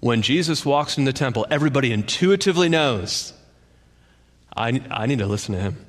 When 0.00 0.22
Jesus 0.22 0.66
walks 0.66 0.98
in 0.98 1.04
the 1.04 1.12
temple, 1.12 1.46
everybody 1.48 1.92
intuitively 1.92 2.68
knows 2.68 3.32
I, 4.56 4.82
I 4.90 5.06
need 5.06 5.20
to 5.20 5.26
listen 5.26 5.54
to 5.54 5.60
him. 5.60 5.86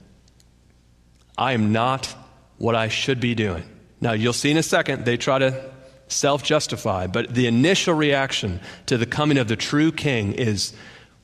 I 1.35 1.53
am 1.53 1.71
not 1.71 2.15
what 2.59 2.75
I 2.75 2.89
should 2.89 3.19
be 3.19 3.33
doing. 3.33 3.63
Now, 3.99 4.11
you'll 4.11 4.33
see 4.33 4.51
in 4.51 4.57
a 4.57 4.63
second, 4.63 5.03
they 5.03 5.17
try 5.17 5.39
to 5.39 5.71
self 6.09 6.43
justify, 6.43 7.07
but 7.07 7.33
the 7.33 7.47
initial 7.47 7.95
reaction 7.95 8.59
to 8.85 8.97
the 8.97 9.07
coming 9.07 9.39
of 9.39 9.47
the 9.47 9.55
true 9.55 9.91
king 9.91 10.33
is 10.33 10.73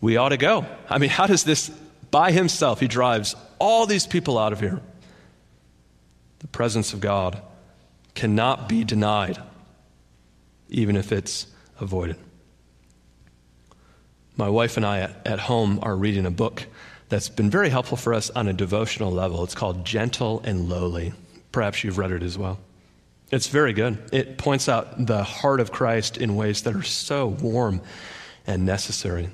we 0.01 0.17
ought 0.17 0.29
to 0.29 0.37
go. 0.37 0.65
I 0.89 0.97
mean, 0.97 1.11
how 1.11 1.27
does 1.27 1.43
this 1.43 1.69
by 2.15 2.31
himself, 2.31 2.79
he 2.79 2.87
drives 2.87 3.35
all 3.59 3.85
these 3.85 4.07
people 4.07 4.37
out 4.37 4.53
of 4.53 4.61
here. 4.61 4.79
The 6.39 6.47
presence 6.47 6.93
of 6.93 7.01
God 7.01 7.41
cannot 8.13 8.69
be 8.69 8.85
denied, 8.85 9.37
even 10.69 10.95
if 10.95 11.11
it's 11.11 11.47
avoided. 11.77 12.15
My 14.37 14.47
wife 14.47 14.77
and 14.77 14.85
I 14.85 15.13
at 15.25 15.39
home 15.39 15.79
are 15.83 15.93
reading 15.93 16.25
a 16.25 16.31
book 16.31 16.65
that's 17.09 17.27
been 17.27 17.49
very 17.49 17.67
helpful 17.67 17.97
for 17.97 18.13
us 18.13 18.29
on 18.29 18.47
a 18.47 18.53
devotional 18.53 19.11
level. 19.11 19.43
It's 19.43 19.53
called 19.53 19.83
Gentle 19.83 20.39
and 20.45 20.69
Lowly. 20.69 21.11
Perhaps 21.51 21.83
you've 21.83 21.97
read 21.97 22.13
it 22.13 22.23
as 22.23 22.37
well. 22.37 22.59
It's 23.29 23.49
very 23.49 23.73
good. 23.73 23.97
It 24.13 24.37
points 24.37 24.69
out 24.69 25.05
the 25.05 25.21
heart 25.25 25.59
of 25.59 25.73
Christ 25.73 26.15
in 26.15 26.37
ways 26.37 26.61
that 26.61 26.77
are 26.77 26.81
so 26.81 27.27
warm 27.27 27.81
and 28.47 28.65
necessary. 28.65 29.31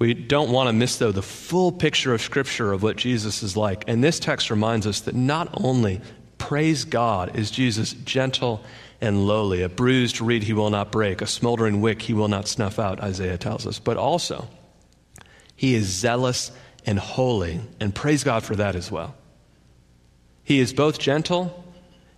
We 0.00 0.14
don't 0.14 0.50
want 0.50 0.68
to 0.68 0.72
miss, 0.72 0.96
though, 0.96 1.12
the 1.12 1.22
full 1.22 1.70
picture 1.70 2.12
of 2.12 2.20
Scripture 2.20 2.72
of 2.72 2.82
what 2.82 2.96
Jesus 2.96 3.44
is 3.44 3.56
like. 3.56 3.84
And 3.86 4.02
this 4.02 4.18
text 4.18 4.50
reminds 4.50 4.86
us 4.86 5.02
that 5.02 5.14
not 5.14 5.50
only 5.62 6.00
Praise 6.40 6.84
God, 6.84 7.36
is 7.36 7.50
Jesus 7.50 7.92
gentle 7.92 8.64
and 9.00 9.26
lowly. 9.26 9.62
A 9.62 9.68
bruised 9.68 10.22
reed 10.22 10.42
he 10.42 10.54
will 10.54 10.70
not 10.70 10.90
break, 10.90 11.20
a 11.20 11.26
smoldering 11.26 11.82
wick 11.82 12.00
he 12.02 12.14
will 12.14 12.28
not 12.28 12.48
snuff 12.48 12.78
out, 12.78 12.98
Isaiah 12.98 13.36
tells 13.36 13.66
us. 13.66 13.78
But 13.78 13.98
also, 13.98 14.48
he 15.54 15.74
is 15.74 15.86
zealous 15.86 16.50
and 16.86 16.98
holy, 16.98 17.60
and 17.78 17.94
praise 17.94 18.24
God 18.24 18.42
for 18.42 18.56
that 18.56 18.74
as 18.74 18.90
well. 18.90 19.14
He 20.42 20.60
is 20.60 20.72
both 20.72 20.98
gentle 20.98 21.62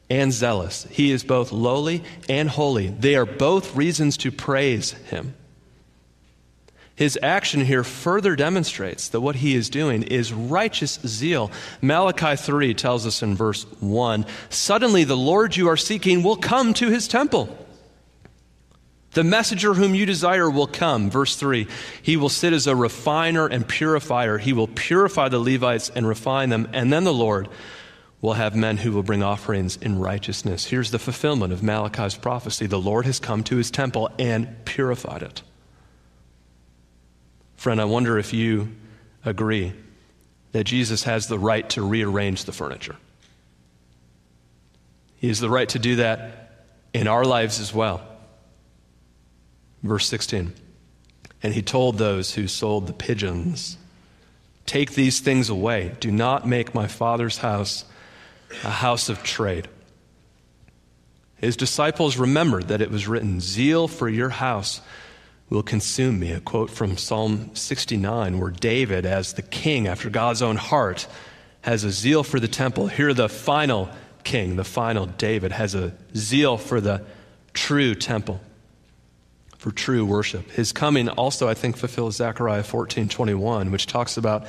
and 0.08 0.32
zealous. 0.32 0.86
He 0.88 1.10
is 1.10 1.24
both 1.24 1.50
lowly 1.50 2.04
and 2.28 2.48
holy. 2.48 2.86
They 2.88 3.16
are 3.16 3.26
both 3.26 3.74
reasons 3.74 4.16
to 4.18 4.30
praise 4.30 4.92
him. 4.92 5.34
His 7.02 7.18
action 7.20 7.62
here 7.62 7.82
further 7.82 8.36
demonstrates 8.36 9.08
that 9.08 9.20
what 9.20 9.34
he 9.34 9.56
is 9.56 9.68
doing 9.68 10.04
is 10.04 10.32
righteous 10.32 11.00
zeal. 11.04 11.50
Malachi 11.80 12.36
3 12.36 12.74
tells 12.74 13.08
us 13.08 13.24
in 13.24 13.34
verse 13.34 13.64
1 13.80 14.24
Suddenly 14.50 15.02
the 15.02 15.16
Lord 15.16 15.56
you 15.56 15.66
are 15.66 15.76
seeking 15.76 16.22
will 16.22 16.36
come 16.36 16.72
to 16.74 16.90
his 16.90 17.08
temple. 17.08 17.58
The 19.14 19.24
messenger 19.24 19.74
whom 19.74 19.96
you 19.96 20.06
desire 20.06 20.48
will 20.48 20.68
come. 20.68 21.10
Verse 21.10 21.34
3 21.34 21.66
He 22.00 22.16
will 22.16 22.28
sit 22.28 22.52
as 22.52 22.68
a 22.68 22.76
refiner 22.76 23.48
and 23.48 23.66
purifier. 23.66 24.38
He 24.38 24.52
will 24.52 24.68
purify 24.68 25.28
the 25.28 25.40
Levites 25.40 25.88
and 25.88 26.06
refine 26.06 26.50
them. 26.50 26.68
And 26.72 26.92
then 26.92 27.02
the 27.02 27.12
Lord 27.12 27.48
will 28.20 28.34
have 28.34 28.54
men 28.54 28.76
who 28.76 28.92
will 28.92 29.02
bring 29.02 29.24
offerings 29.24 29.76
in 29.76 29.98
righteousness. 29.98 30.66
Here's 30.66 30.92
the 30.92 31.00
fulfillment 31.00 31.52
of 31.52 31.64
Malachi's 31.64 32.14
prophecy 32.14 32.68
the 32.68 32.78
Lord 32.78 33.06
has 33.06 33.18
come 33.18 33.42
to 33.42 33.56
his 33.56 33.72
temple 33.72 34.08
and 34.20 34.64
purified 34.64 35.24
it. 35.24 35.42
Friend, 37.62 37.80
I 37.80 37.84
wonder 37.84 38.18
if 38.18 38.32
you 38.32 38.72
agree 39.24 39.72
that 40.50 40.64
Jesus 40.64 41.04
has 41.04 41.28
the 41.28 41.38
right 41.38 41.70
to 41.70 41.82
rearrange 41.86 42.44
the 42.44 42.50
furniture. 42.50 42.96
He 45.18 45.28
has 45.28 45.38
the 45.38 45.48
right 45.48 45.68
to 45.68 45.78
do 45.78 45.94
that 45.94 46.64
in 46.92 47.06
our 47.06 47.24
lives 47.24 47.60
as 47.60 47.72
well. 47.72 48.02
Verse 49.80 50.08
16. 50.08 50.52
And 51.44 51.54
he 51.54 51.62
told 51.62 51.98
those 51.98 52.34
who 52.34 52.48
sold 52.48 52.88
the 52.88 52.92
pigeons, 52.92 53.78
Take 54.66 54.94
these 54.94 55.20
things 55.20 55.48
away. 55.48 55.94
Do 56.00 56.10
not 56.10 56.44
make 56.44 56.74
my 56.74 56.88
father's 56.88 57.38
house 57.38 57.84
a 58.64 58.70
house 58.70 59.08
of 59.08 59.22
trade. 59.22 59.68
His 61.36 61.56
disciples 61.56 62.16
remembered 62.16 62.66
that 62.66 62.80
it 62.80 62.90
was 62.90 63.06
written, 63.06 63.38
Zeal 63.40 63.86
for 63.86 64.08
your 64.08 64.30
house 64.30 64.80
will 65.52 65.62
consume 65.62 66.18
me. 66.18 66.32
A 66.32 66.40
quote 66.40 66.70
from 66.70 66.96
Psalm 66.96 67.54
69, 67.54 68.38
where 68.38 68.50
David, 68.50 69.04
as 69.04 69.34
the 69.34 69.42
king 69.42 69.86
after 69.86 70.08
God's 70.10 70.42
own 70.42 70.56
heart, 70.56 71.06
has 71.60 71.84
a 71.84 71.90
zeal 71.90 72.22
for 72.22 72.40
the 72.40 72.48
temple. 72.48 72.88
Here, 72.88 73.12
the 73.14 73.28
final 73.28 73.88
king, 74.24 74.56
the 74.56 74.64
final 74.64 75.06
David, 75.06 75.52
has 75.52 75.74
a 75.74 75.94
zeal 76.16 76.56
for 76.56 76.80
the 76.80 77.02
true 77.52 77.94
temple, 77.94 78.40
for 79.58 79.70
true 79.70 80.04
worship. 80.04 80.50
His 80.50 80.72
coming 80.72 81.08
also, 81.08 81.48
I 81.48 81.54
think, 81.54 81.76
fulfills 81.76 82.16
Zechariah 82.16 82.62
14 82.62 83.08
21, 83.08 83.70
which 83.70 83.86
talks 83.86 84.16
about 84.16 84.46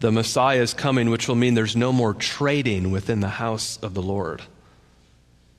the 0.00 0.10
Messiah's 0.10 0.74
coming, 0.74 1.10
which 1.10 1.28
will 1.28 1.36
mean 1.36 1.54
there's 1.54 1.76
no 1.76 1.92
more 1.92 2.14
trading 2.14 2.90
within 2.90 3.20
the 3.20 3.28
house 3.28 3.78
of 3.82 3.94
the 3.94 4.02
Lord. 4.02 4.42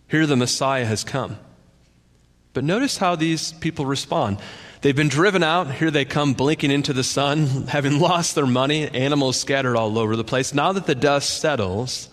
Here, 0.08 0.26
the 0.26 0.36
Messiah 0.36 0.86
has 0.86 1.04
come. 1.04 1.38
But 2.54 2.66
notice 2.66 2.98
how 2.98 3.16
these 3.16 3.54
people 3.54 3.86
respond. 3.86 4.40
They've 4.82 4.96
been 4.96 5.10
driven 5.10 5.44
out. 5.44 5.72
Here 5.72 5.92
they 5.92 6.06
come 6.06 6.34
blinking 6.34 6.72
into 6.72 6.92
the 6.92 7.04
sun, 7.04 7.46
having 7.68 8.00
lost 8.00 8.36
their 8.36 8.48
money, 8.48 8.88
animals 8.88 9.40
scattered 9.40 9.78
all 9.78 9.98
over 9.98 10.16
the 10.16 10.24
place. 10.24 10.54
Now 10.54 10.74
that 10.74 10.88
the 10.88 10.96
dust 10.96 11.40
settles, 11.40 12.10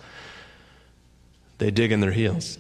they 1.56 1.70
dig 1.70 1.92
in 1.92 2.00
their 2.00 2.12
heels. 2.12 2.58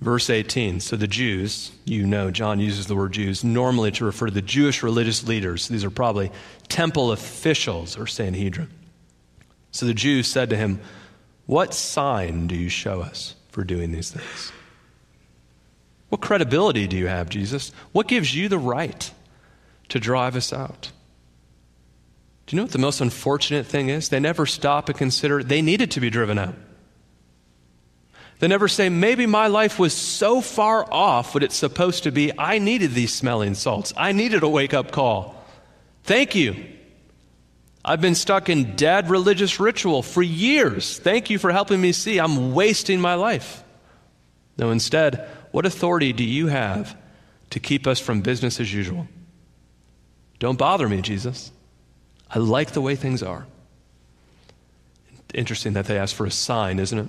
Verse 0.00 0.30
18. 0.30 0.80
So 0.80 0.96
the 0.96 1.08
Jews, 1.08 1.72
you 1.84 2.06
know, 2.06 2.30
John 2.30 2.60
uses 2.60 2.86
the 2.86 2.94
word 2.94 3.12
Jews 3.12 3.42
normally 3.42 3.90
to 3.92 4.04
refer 4.04 4.26
to 4.26 4.32
the 4.32 4.42
Jewish 4.42 4.82
religious 4.82 5.26
leaders. 5.26 5.68
These 5.68 5.84
are 5.84 5.90
probably 5.90 6.30
temple 6.68 7.12
officials 7.12 7.96
or 7.98 8.06
Sanhedrin. 8.06 8.68
So 9.72 9.86
the 9.86 9.94
Jews 9.94 10.26
said 10.26 10.50
to 10.50 10.56
him, 10.56 10.80
What 11.46 11.74
sign 11.74 12.46
do 12.46 12.54
you 12.54 12.68
show 12.68 13.00
us 13.00 13.34
for 13.50 13.64
doing 13.64 13.90
these 13.90 14.10
things? 14.10 14.52
What 16.08 16.20
credibility 16.20 16.86
do 16.86 16.96
you 16.96 17.08
have, 17.08 17.28
Jesus? 17.28 17.72
What 17.92 18.08
gives 18.08 18.34
you 18.34 18.48
the 18.48 18.58
right 18.58 19.10
to 19.88 19.98
drive 19.98 20.36
us 20.36 20.52
out? 20.52 20.90
Do 22.46 22.54
you 22.54 22.58
know 22.58 22.64
what 22.64 22.72
the 22.72 22.78
most 22.78 23.00
unfortunate 23.00 23.66
thing 23.66 23.88
is? 23.88 24.08
They 24.08 24.20
never 24.20 24.46
stop 24.46 24.88
and 24.88 24.96
consider 24.96 25.42
they 25.42 25.62
needed 25.62 25.90
to 25.92 26.00
be 26.00 26.10
driven 26.10 26.38
out. 26.38 26.54
They 28.38 28.48
never 28.48 28.68
say, 28.68 28.88
maybe 28.88 29.26
my 29.26 29.46
life 29.46 29.78
was 29.78 29.94
so 29.94 30.40
far 30.40 30.86
off 30.92 31.34
what 31.34 31.42
it's 31.42 31.56
supposed 31.56 32.04
to 32.04 32.12
be, 32.12 32.32
I 32.38 32.58
needed 32.58 32.92
these 32.92 33.12
smelling 33.12 33.54
salts. 33.54 33.94
I 33.96 34.12
needed 34.12 34.42
a 34.42 34.48
wake 34.48 34.74
up 34.74 34.92
call. 34.92 35.34
Thank 36.04 36.34
you. 36.34 36.66
I've 37.84 38.00
been 38.00 38.14
stuck 38.14 38.48
in 38.48 38.76
dead 38.76 39.10
religious 39.10 39.58
ritual 39.58 40.02
for 40.02 40.22
years. 40.22 40.98
Thank 40.98 41.30
you 41.30 41.38
for 41.38 41.50
helping 41.50 41.80
me 41.80 41.92
see 41.92 42.18
I'm 42.18 42.52
wasting 42.52 43.00
my 43.00 43.14
life. 43.14 43.62
No, 44.58 44.70
instead, 44.70 45.28
what 45.56 45.64
authority 45.64 46.12
do 46.12 46.22
you 46.22 46.48
have 46.48 46.94
to 47.48 47.58
keep 47.58 47.86
us 47.86 47.98
from 47.98 48.20
business 48.20 48.60
as 48.60 48.70
usual? 48.70 49.08
Don't 50.38 50.58
bother 50.58 50.86
me, 50.86 51.00
Jesus. 51.00 51.50
I 52.28 52.40
like 52.40 52.72
the 52.72 52.82
way 52.82 52.94
things 52.94 53.22
are. 53.22 53.46
Interesting 55.32 55.72
that 55.72 55.86
they 55.86 55.96
ask 55.96 56.14
for 56.14 56.26
a 56.26 56.30
sign, 56.30 56.78
isn't 56.78 56.98
it? 56.98 57.08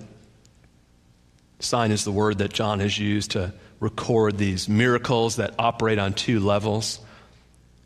Sign 1.60 1.92
is 1.92 2.06
the 2.06 2.12
word 2.14 2.38
that 2.38 2.54
John 2.54 2.80
has 2.80 2.98
used 2.98 3.32
to 3.32 3.54
record 3.82 4.38
these 4.38 4.70
miracles 4.70 5.36
that 5.36 5.54
operate 5.60 6.00
on 6.00 6.14
two 6.14 6.40
levels. 6.40 7.02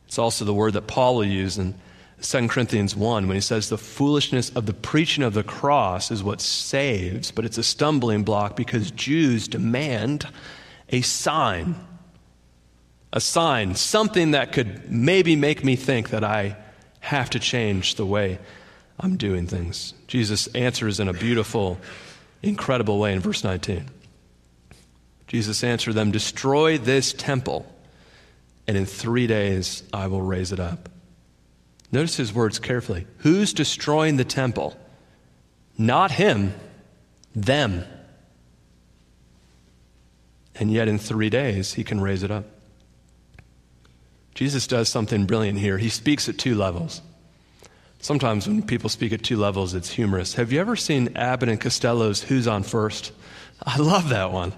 It's 0.06 0.19
also 0.19 0.45
the 0.45 0.54
word 0.54 0.74
that 0.74 0.86
Paul 0.86 1.15
will 1.15 1.26
use 1.26 1.58
in 1.58 1.74
2 2.21 2.47
Corinthians 2.47 2.95
1 2.95 3.27
when 3.27 3.36
he 3.36 3.41
says 3.41 3.69
the 3.69 3.77
foolishness 3.77 4.49
of 4.51 4.67
the 4.67 4.73
preaching 4.73 5.23
of 5.23 5.34
the 5.34 5.43
cross 5.43 6.12
is 6.12 6.23
what 6.23 6.39
saves, 6.39 7.31
but 7.31 7.45
it's 7.45 7.57
a 7.57 7.63
stumbling 7.63 8.23
block 8.23 8.55
because 8.55 8.91
Jews 8.91 9.47
demand 9.47 10.27
a 10.89 11.01
sign. 11.01 11.75
A 13.12 13.19
sign, 13.19 13.75
something 13.75 14.31
that 14.31 14.53
could 14.53 14.89
maybe 14.89 15.36
make 15.36 15.63
me 15.63 15.75
think 15.75 16.12
that 16.12 16.23
I 16.23 16.55
have 16.99 17.29
to 17.31 17.39
change 17.39 17.95
the 17.95 18.05
way 18.05 18.39
I'm 18.99 19.17
doing 19.17 19.47
things. 19.47 19.93
Jesus 20.07 20.47
answers 20.47 20.99
in 20.99 21.10
a 21.10 21.13
beautiful, 21.13 21.79
incredible 22.43 22.99
way 22.99 23.13
in 23.13 23.19
verse 23.19 23.43
19. 23.43 23.89
Jesus 25.27 25.63
answered 25.63 25.93
them, 25.95 26.12
Destroy 26.12 26.77
this 26.77 27.13
temple, 27.13 27.65
and 28.67 28.77
in 28.77 28.86
three 28.86 29.27
days 29.27 29.84
I 29.91 30.07
will 30.07 30.21
raise 30.21 30.51
it 30.51 30.60
up. 30.60 30.88
Notice 31.91 32.15
his 32.15 32.34
words 32.34 32.60
carefully. 32.60 33.06
Who's 33.19 33.54
destroying 33.54 34.17
the 34.17 34.23
temple? 34.23 34.77
Not 35.77 36.12
him, 36.12 36.54
them. 37.36 37.86
And 40.56 40.71
yet, 40.71 40.88
in 40.88 40.99
three 40.99 41.30
days, 41.30 41.73
he 41.73 41.84
can 41.84 41.99
raise 41.99 42.23
it 42.23 42.32
up. 42.32 42.45
Jesus 44.36 44.67
does 44.67 44.89
something 44.89 45.25
brilliant 45.25 45.60
here. 45.60 45.77
He 45.77 45.89
speaks 45.89 46.30
at 46.30 46.38
two 46.38 46.56
levels. 46.56 47.01
Sometimes 47.99 48.47
when 48.47 48.63
people 48.63 48.89
speak 48.89 49.13
at 49.13 49.23
two 49.23 49.38
levels, 49.38 49.73
it's 49.73 49.89
humorous. 49.89 50.36
Have 50.36 50.51
you 50.51 50.60
ever 50.60 50.75
seen 50.75 51.15
Abbott 51.15 51.49
and 51.49 51.60
Costello's 51.60 52.23
Who's 52.23 52.47
on 52.47 52.63
First? 52.63 53.12
I 53.63 53.77
love 53.77 54.10
that 54.10 54.32
one. 54.32 54.54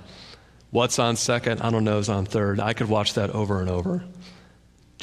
What's 0.72 0.98
on 0.98 1.18
second? 1.18 1.62
I 1.62 1.70
don't 1.70 1.84
know 1.84 2.00
is 2.00 2.10
on 2.10 2.26
third. 2.26 2.60
I 2.60 2.74
could 2.74 2.90
watch 2.90 3.16
that 3.16 3.30
over 3.32 3.60
and 3.60 3.70
over. 3.70 4.04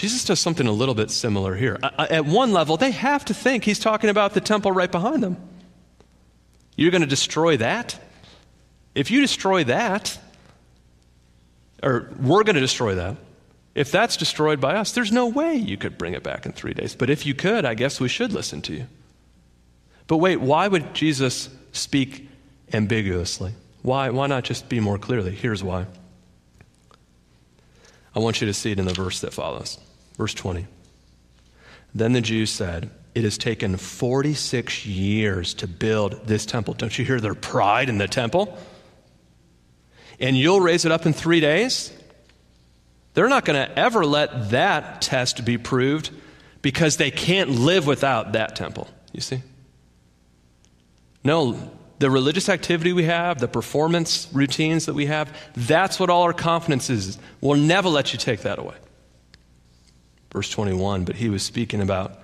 Jesus 0.01 0.25
does 0.25 0.41
something 0.41 0.67
a 0.67 0.73
little 0.73 0.95
bit 0.95 1.11
similar 1.11 1.55
here. 1.55 1.79
At 1.83 2.25
one 2.25 2.55
level, 2.55 2.79
they 2.79 2.91
have 2.91 3.23
to 3.27 3.35
think 3.35 3.65
he's 3.65 3.79
talking 3.79 4.09
about 4.09 4.33
the 4.33 4.41
temple 4.41 4.73
right 4.73 4.91
behind 4.91 5.23
them. 5.23 5.37
You're 6.75 6.91
going 6.91 7.03
to 7.03 7.07
destroy 7.07 7.59
that? 7.59 8.01
If 8.95 9.11
you 9.11 9.21
destroy 9.21 9.65
that, 9.65 10.19
or 11.83 12.11
we're 12.19 12.45
going 12.45 12.55
to 12.55 12.63
destroy 12.63 12.95
that, 12.95 13.19
if 13.75 13.93
that's 13.93 14.17
destroyed 14.17 14.59
by 14.59 14.77
us, 14.77 14.93
there's 14.93 15.13
no 15.13 15.27
way 15.27 15.57
you 15.57 15.77
could 15.77 15.99
bring 15.99 16.15
it 16.15 16.23
back 16.23 16.47
in 16.47 16.53
three 16.53 16.73
days. 16.73 16.95
But 16.95 17.11
if 17.11 17.27
you 17.27 17.35
could, 17.35 17.67
I 17.67 17.75
guess 17.75 18.01
we 18.01 18.09
should 18.09 18.33
listen 18.33 18.63
to 18.63 18.73
you. 18.73 18.87
But 20.07 20.17
wait, 20.17 20.39
why 20.39 20.67
would 20.67 20.95
Jesus 20.95 21.51
speak 21.73 22.27
ambiguously? 22.73 23.53
Why, 23.83 24.09
why 24.09 24.29
not 24.29 24.45
just 24.45 24.67
be 24.71 24.81
more 24.81 24.97
clearly? 24.97 25.33
Here's 25.33 25.63
why. 25.63 25.85
I 28.17 28.21
want 28.21 28.41
you 28.41 28.47
to 28.47 28.55
see 28.55 28.73
it 28.73 28.79
in 28.79 28.87
the 28.87 28.95
verse 28.95 29.21
that 29.21 29.35
follows. 29.35 29.79
Verse 30.21 30.35
20. 30.35 30.67
Then 31.95 32.13
the 32.13 32.21
Jews 32.21 32.51
said, 32.51 32.91
It 33.15 33.25
has 33.25 33.39
taken 33.39 33.79
46 33.79 34.85
years 34.85 35.55
to 35.55 35.67
build 35.67 36.27
this 36.27 36.45
temple. 36.45 36.75
Don't 36.75 36.99
you 36.99 37.07
hear 37.07 37.21
their 37.21 37.35
pride 37.35 37.89
in 37.89 37.97
the 37.97 38.07
temple? 38.07 38.59
And 40.21 40.37
you'll 40.37 40.61
raise 40.61 40.85
it 40.85 40.93
up 40.93 41.07
in 41.07 41.15
three 41.15 41.41
days? 41.41 41.91
They're 43.15 43.31
not 43.31 43.47
going 43.47 43.67
to 43.67 43.79
ever 43.79 44.05
let 44.05 44.51
that 44.51 45.01
test 45.01 45.47
be 45.47 45.57
proved 45.57 46.11
because 46.61 46.99
they 46.99 47.11
can't 47.11 47.49
live 47.49 47.87
without 47.87 48.33
that 48.35 48.55
temple, 48.55 48.89
you 49.13 49.23
see? 49.23 49.41
No, 51.25 51.73
the 51.99 52.11
religious 52.11 52.51
activity 52.51 52.93
we 52.93 53.05
have, 53.05 53.39
the 53.39 53.49
performance 53.49 54.29
routines 54.35 54.85
that 54.85 54.93
we 54.93 55.07
have, 55.07 55.35
that's 55.57 55.99
what 55.99 56.11
all 56.11 56.25
our 56.25 56.35
confidence 56.35 56.91
is. 56.91 57.17
We'll 57.41 57.59
never 57.59 57.89
let 57.89 58.13
you 58.13 58.19
take 58.19 58.43
that 58.43 58.59
away. 58.59 58.75
Verse 60.31 60.51
21, 60.51 61.05
but 61.05 61.17
he 61.17 61.29
was 61.29 61.43
speaking 61.43 61.81
about 61.81 62.19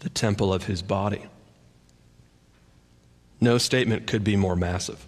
the 0.00 0.08
temple 0.08 0.52
of 0.52 0.64
his 0.64 0.82
body. 0.82 1.24
No 3.40 3.58
statement 3.58 4.06
could 4.06 4.24
be 4.24 4.36
more 4.36 4.56
massive. 4.56 5.06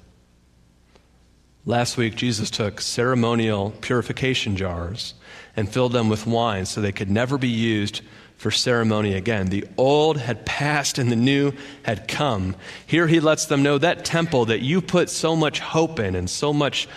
Last 1.67 1.97
week, 1.97 2.15
Jesus 2.15 2.51
took 2.51 2.81
ceremonial 2.81 3.73
purification 3.81 4.57
jars 4.57 5.15
and 5.57 5.69
filled 5.69 5.93
them 5.93 6.09
with 6.09 6.27
wine 6.27 6.67
so 6.67 6.81
they 6.81 6.93
could 6.93 7.11
never 7.11 7.37
be 7.37 7.49
used 7.49 8.01
for 8.37 8.51
ceremony 8.51 9.15
again. 9.15 9.49
The 9.49 9.67
old 9.77 10.17
had 10.17 10.47
passed 10.47 10.99
and 10.99 11.11
the 11.11 11.17
new 11.17 11.53
had 11.83 12.07
come. 12.07 12.55
Here 12.87 13.09
he 13.09 13.19
lets 13.19 13.47
them 13.47 13.63
know 13.63 13.77
that 13.79 14.05
temple 14.05 14.47
that 14.47 14.61
you 14.61 14.81
put 14.81 15.11
so 15.11 15.35
much 15.35 15.59
hope 15.59 15.99
in 15.99 16.15
and 16.15 16.31
so 16.31 16.53
much 16.53 16.89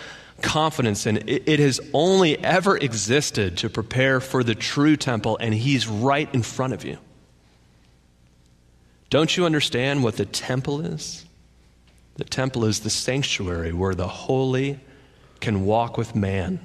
confidence 0.42 1.06
in, 1.06 1.18
it, 1.30 1.44
it 1.48 1.60
has 1.60 1.80
only 1.94 2.38
ever 2.44 2.78
existed 2.78 3.58
to 3.58 3.70
prepare 3.70 4.20
for 4.20 4.44
the 4.44 4.56
true 4.56 4.96
temple, 4.96 5.38
and 5.40 5.54
he's 5.54 5.88
right 5.88 6.34
in 6.34 6.44
front 6.44 6.74
of 6.74 6.84
you. 6.84 6.98
Don't 9.10 9.36
you 9.36 9.46
understand 9.46 10.04
what 10.04 10.18
the 10.18 10.26
temple 10.26 10.82
is? 10.82 11.26
The 12.16 12.24
temple 12.24 12.66
is 12.66 12.82
the 12.82 12.90
sanctuary 12.90 13.74
where 13.74 13.96
the 13.96 14.08
holy 14.08 14.80
can 15.40 15.66
walk 15.66 15.98
with 15.98 16.16
man. 16.16 16.60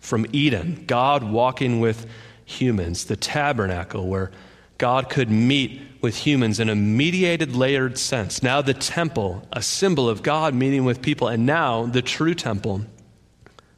From 0.00 0.26
Eden, 0.32 0.84
God 0.86 1.24
walking 1.24 1.80
with 1.80 2.06
humans, 2.44 3.04
the 3.04 3.16
tabernacle 3.16 4.06
where 4.06 4.30
God 4.78 5.08
could 5.08 5.30
meet 5.30 5.80
with 6.00 6.16
humans 6.16 6.60
in 6.60 6.68
a 6.68 6.74
mediated, 6.74 7.56
layered 7.56 7.98
sense. 7.98 8.42
Now, 8.42 8.60
the 8.62 8.74
temple, 8.74 9.46
a 9.52 9.62
symbol 9.62 10.08
of 10.08 10.22
God 10.22 10.54
meeting 10.54 10.84
with 10.84 11.00
people, 11.02 11.28
and 11.28 11.46
now 11.46 11.86
the 11.86 12.02
true 12.02 12.34
temple, 12.34 12.82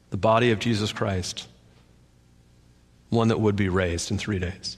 the 0.09 0.17
body 0.17 0.51
of 0.51 0.59
Jesus 0.59 0.91
Christ, 0.91 1.47
one 3.09 3.29
that 3.29 3.39
would 3.39 3.55
be 3.55 3.69
raised 3.69 4.11
in 4.11 4.17
three 4.17 4.39
days. 4.39 4.77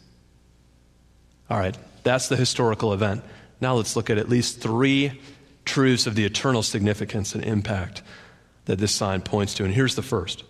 All 1.50 1.58
right, 1.58 1.78
that's 2.04 2.30
the 2.30 2.38
historical 2.38 2.94
event. 2.94 3.24
Now, 3.60 3.76
let's 3.76 3.96
look 3.96 4.10
at 4.10 4.18
at 4.18 4.30
least 4.30 4.62
three 4.62 5.20
truths 5.66 6.08
of 6.08 6.16
the 6.16 6.26
eternal 6.26 6.64
significance 6.64 7.36
and 7.36 7.44
impact 7.44 8.02
that 8.66 8.80
this 8.80 8.94
sign 8.94 9.22
points 9.22 9.54
to. 9.56 9.66
And 9.66 9.74
here's 9.74 9.96
the 9.96 10.02
first 10.02 10.44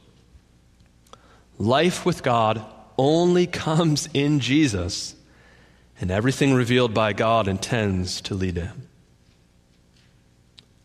life 1.58 2.06
with 2.06 2.24
God 2.24 2.64
only 2.98 3.48
comes 3.48 4.10
in 4.14 4.40
Jesus, 4.40 5.16
and 6.02 6.12
everything 6.12 6.54
revealed 6.54 6.94
by 6.94 7.14
God 7.14 7.48
intends 7.48 8.20
to 8.22 8.34
lead 8.34 8.58
Him. 8.58 8.88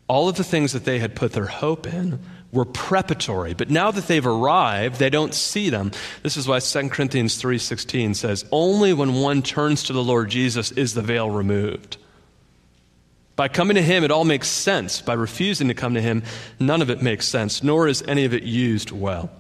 All 0.09 0.29
of 0.29 0.37
the 0.37 0.45
things 0.45 0.73
that 0.73 0.85
they 0.85 1.01
had 1.01 1.17
put 1.17 1.33
their 1.33 1.47
hope 1.47 1.87
in 1.87 2.21
were 2.53 2.65
preparatory, 2.65 3.55
but 3.55 3.71
now 3.71 3.91
that 3.91 4.07
they've 4.07 4.27
arrived, 4.27 4.99
they 4.99 5.11
don't 5.11 5.35
see 5.35 5.69
them. 5.69 5.91
This 6.23 6.37
is 6.37 6.47
why 6.47 6.61
2 6.61 6.91
Corinthians 6.91 7.37
3:16 7.37 8.15
says, 8.15 8.45
"Only 8.53 8.93
when 8.93 9.15
one 9.15 9.43
turns 9.43 9.83
to 9.85 9.93
the 9.93 10.05
Lord 10.05 10.31
Jesus 10.31 10.71
is 10.73 10.95
the 10.95 11.03
veil 11.03 11.29
removed." 11.29 11.97
By 13.35 13.49
coming 13.49 13.75
to 13.75 13.83
him, 13.83 14.05
it 14.05 14.11
all 14.11 14.25
makes 14.25 14.49
sense. 14.49 15.03
By 15.03 15.13
refusing 15.13 15.69
to 15.69 15.75
come 15.75 15.93
to 15.95 16.01
him, 16.01 16.23
none 16.59 16.81
of 16.81 16.89
it 16.89 17.03
makes 17.03 17.27
sense, 17.27 17.63
nor 17.63 17.89
is 17.89 18.03
any 18.09 18.25
of 18.25 18.33
it 18.33 18.45
used 18.45 18.91
well. 18.91 19.31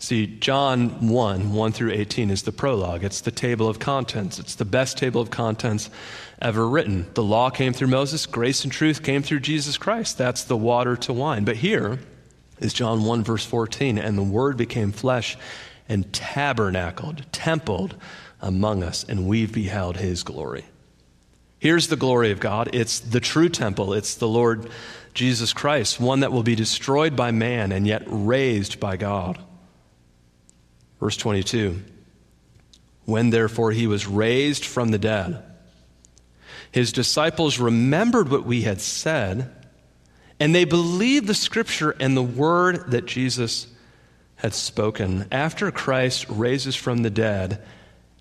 See, 0.00 0.26
John 0.26 1.08
1, 1.08 1.52
1 1.52 1.72
through 1.72 1.90
18 1.90 2.30
is 2.30 2.42
the 2.42 2.52
prologue. 2.52 3.02
It's 3.02 3.20
the 3.20 3.32
table 3.32 3.68
of 3.68 3.80
contents. 3.80 4.38
It's 4.38 4.54
the 4.54 4.64
best 4.64 4.96
table 4.96 5.20
of 5.20 5.30
contents 5.30 5.90
ever 6.40 6.68
written. 6.68 7.06
The 7.14 7.22
law 7.22 7.50
came 7.50 7.72
through 7.72 7.88
Moses, 7.88 8.24
grace 8.24 8.62
and 8.62 8.72
truth 8.72 9.02
came 9.02 9.24
through 9.24 9.40
Jesus 9.40 9.76
Christ. 9.76 10.16
That's 10.16 10.44
the 10.44 10.56
water 10.56 10.96
to 10.98 11.12
wine. 11.12 11.44
But 11.44 11.56
here 11.56 11.98
is 12.60 12.72
John 12.72 13.04
1, 13.04 13.24
verse 13.24 13.44
14. 13.44 13.98
And 13.98 14.16
the 14.16 14.22
word 14.22 14.56
became 14.56 14.92
flesh 14.92 15.36
and 15.88 16.12
tabernacled, 16.12 17.26
templed 17.32 17.96
among 18.40 18.84
us, 18.84 19.02
and 19.02 19.26
we've 19.26 19.52
beheld 19.52 19.96
his 19.96 20.22
glory. 20.22 20.64
Here's 21.58 21.88
the 21.88 21.96
glory 21.96 22.30
of 22.30 22.38
God 22.38 22.70
it's 22.72 23.00
the 23.00 23.18
true 23.18 23.48
temple, 23.48 23.94
it's 23.94 24.14
the 24.14 24.28
Lord 24.28 24.70
Jesus 25.12 25.52
Christ, 25.52 25.98
one 25.98 26.20
that 26.20 26.30
will 26.30 26.44
be 26.44 26.54
destroyed 26.54 27.16
by 27.16 27.32
man 27.32 27.72
and 27.72 27.84
yet 27.84 28.04
raised 28.06 28.78
by 28.78 28.96
God. 28.96 29.42
Verse 31.00 31.16
22 31.16 31.82
When 33.04 33.30
therefore 33.30 33.72
he 33.72 33.86
was 33.86 34.06
raised 34.06 34.64
from 34.64 34.90
the 34.90 34.98
dead, 34.98 35.42
his 36.72 36.92
disciples 36.92 37.58
remembered 37.58 38.30
what 38.30 38.44
we 38.44 38.62
had 38.62 38.80
said, 38.80 39.50
and 40.38 40.54
they 40.54 40.64
believed 40.64 41.26
the 41.26 41.34
scripture 41.34 41.94
and 41.98 42.16
the 42.16 42.22
word 42.22 42.90
that 42.90 43.06
Jesus 43.06 43.66
had 44.36 44.54
spoken. 44.54 45.26
After 45.32 45.70
Christ 45.70 46.26
raises 46.28 46.76
from 46.76 46.98
the 47.02 47.10
dead, 47.10 47.62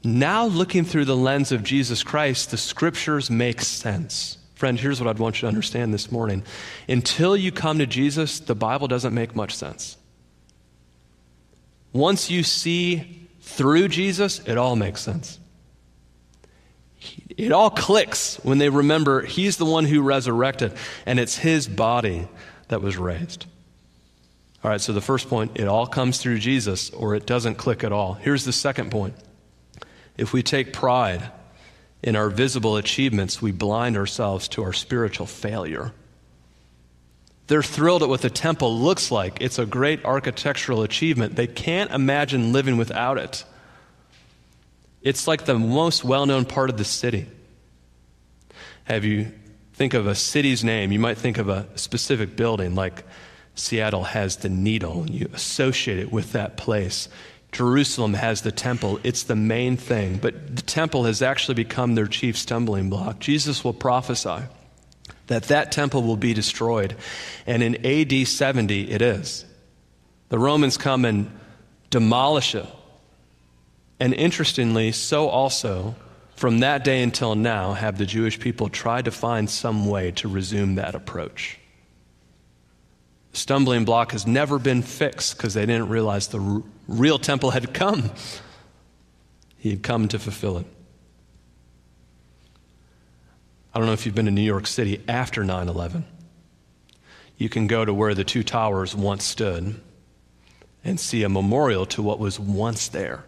now 0.03 0.45
looking 0.45 0.85
through 0.85 1.05
the 1.05 1.15
lens 1.15 1.51
of 1.51 1.63
Jesus 1.63 2.03
Christ, 2.03 2.51
the 2.51 2.57
scriptures 2.57 3.29
make 3.29 3.61
sense. 3.61 4.37
Friend, 4.55 4.79
here's 4.79 4.99
what 4.99 5.07
I'd 5.07 5.19
want 5.19 5.35
you 5.35 5.41
to 5.41 5.47
understand 5.47 5.93
this 5.93 6.11
morning. 6.11 6.43
Until 6.89 7.37
you 7.37 7.51
come 7.51 7.77
to 7.77 7.85
Jesus, 7.85 8.39
the 8.39 8.55
Bible 8.55 8.87
doesn't 8.87 9.13
make 9.13 9.35
much 9.35 9.55
sense. 9.55 9.97
Once 11.97 12.29
you 12.29 12.43
see 12.43 13.27
through 13.41 13.87
Jesus, 13.87 14.39
it 14.45 14.55
all 14.55 14.75
makes 14.75 15.01
sense. 15.01 15.39
It 17.35 17.51
all 17.51 17.71
clicks 17.71 18.35
when 18.43 18.59
they 18.59 18.69
remember 18.69 19.23
He's 19.23 19.57
the 19.57 19.65
one 19.65 19.85
who 19.85 20.03
resurrected, 20.03 20.73
and 21.07 21.19
it's 21.19 21.37
His 21.37 21.67
body 21.67 22.27
that 22.67 22.83
was 22.83 22.97
raised. 22.97 23.47
All 24.63 24.69
right, 24.69 24.79
so 24.79 24.93
the 24.93 25.01
first 25.01 25.27
point, 25.27 25.53
it 25.55 25.67
all 25.67 25.87
comes 25.87 26.19
through 26.19 26.37
Jesus, 26.37 26.91
or 26.91 27.15
it 27.15 27.25
doesn't 27.25 27.55
click 27.55 27.83
at 27.83 27.91
all. 27.91 28.13
Here's 28.13 28.45
the 28.45 28.53
second 28.53 28.91
point. 28.91 29.15
If 30.17 30.33
we 30.33 30.43
take 30.43 30.73
pride 30.73 31.31
in 32.03 32.15
our 32.15 32.29
visible 32.29 32.77
achievements, 32.77 33.41
we 33.41 33.51
blind 33.51 33.97
ourselves 33.97 34.47
to 34.49 34.63
our 34.63 34.73
spiritual 34.73 35.25
failure. 35.25 35.93
They're 37.47 37.63
thrilled 37.63 38.03
at 38.03 38.09
what 38.09 38.21
the 38.21 38.29
temple 38.29 38.77
looks 38.77 39.09
like. 39.09 39.41
It's 39.41 39.57
a 39.57 39.65
great 39.65 40.03
architectural 40.03 40.83
achievement. 40.83 41.35
They 41.35 41.47
can't 41.47 41.91
imagine 41.91 42.51
living 42.51 42.77
without 42.77 43.17
it. 43.17 43.45
It's 45.01 45.27
like 45.27 45.45
the 45.45 45.57
most 45.57 46.03
well 46.03 46.25
known 46.25 46.45
part 46.45 46.69
of 46.69 46.77
the 46.77 46.83
city. 46.83 47.27
Have 48.83 49.05
you 49.05 49.31
think 49.73 49.93
of 49.93 50.07
a 50.07 50.15
city's 50.15 50.63
name, 50.63 50.91
you 50.91 50.99
might 50.99 51.17
think 51.17 51.37
of 51.37 51.49
a 51.49 51.67
specific 51.75 52.35
building 52.35 52.75
like 52.75 53.03
Seattle 53.53 54.03
has 54.03 54.37
the 54.37 54.49
needle, 54.49 55.01
and 55.01 55.09
you 55.09 55.29
associate 55.33 55.99
it 55.99 56.11
with 56.11 56.33
that 56.33 56.57
place. 56.57 57.09
Jerusalem 57.51 58.13
has 58.13 58.41
the 58.41 58.51
temple. 58.51 58.99
It's 59.03 59.23
the 59.23 59.35
main 59.35 59.77
thing. 59.77 60.17
But 60.17 60.55
the 60.55 60.61
temple 60.61 61.05
has 61.05 61.21
actually 61.21 61.55
become 61.55 61.95
their 61.95 62.07
chief 62.07 62.37
stumbling 62.37 62.89
block. 62.89 63.19
Jesus 63.19 63.63
will 63.63 63.73
prophesy 63.73 64.43
that 65.27 65.43
that 65.43 65.71
temple 65.71 66.03
will 66.03 66.17
be 66.17 66.33
destroyed. 66.33 66.95
And 67.45 67.61
in 67.61 67.85
AD 67.85 68.27
70, 68.27 68.91
it 68.91 69.01
is. 69.01 69.45
The 70.29 70.39
Romans 70.39 70.77
come 70.77 71.05
and 71.05 71.31
demolish 71.89 72.55
it. 72.55 72.65
And 73.99 74.13
interestingly, 74.13 74.91
so 74.91 75.27
also, 75.27 75.95
from 76.35 76.59
that 76.59 76.83
day 76.83 77.01
until 77.01 77.35
now, 77.35 77.73
have 77.73 77.97
the 77.97 78.05
Jewish 78.05 78.39
people 78.39 78.69
tried 78.69 79.05
to 79.05 79.11
find 79.11 79.49
some 79.49 79.87
way 79.87 80.11
to 80.11 80.27
resume 80.27 80.75
that 80.75 80.95
approach. 80.95 81.57
The 83.31 83.37
stumbling 83.37 83.85
block 83.85 84.11
has 84.11 84.27
never 84.27 84.59
been 84.59 84.81
fixed 84.81 85.35
because 85.37 85.53
they 85.53 85.65
didn't 85.65 85.89
realize 85.89 86.27
the 86.27 86.39
r- 86.39 86.63
real 86.87 87.17
temple 87.17 87.51
had 87.51 87.73
come. 87.73 88.11
He 89.57 89.71
had 89.71 89.81
come 89.81 90.07
to 90.09 90.19
fulfill 90.19 90.59
it. 90.59 90.67
I 93.77 93.79
don't 93.79 93.85
know 93.85 93.93
if 93.93 94.07
you've 94.07 94.15
been 94.15 94.25
to 94.25 94.31
New 94.31 94.41
York 94.41 94.65
City 94.65 95.03
after 95.07 95.43
9 95.43 95.69
11. 95.69 96.03
You 97.37 97.47
can 97.47 97.67
go 97.67 97.85
to 97.85 97.93
where 97.93 98.15
the 98.15 98.23
two 98.23 98.41
towers 98.41 98.95
once 98.95 99.23
stood 99.23 99.79
and 100.83 100.99
see 100.99 101.21
a 101.21 101.29
memorial 101.29 101.85
to 101.85 102.01
what 102.01 102.17
was 102.17 102.39
once 102.39 102.87
there. 102.87 103.23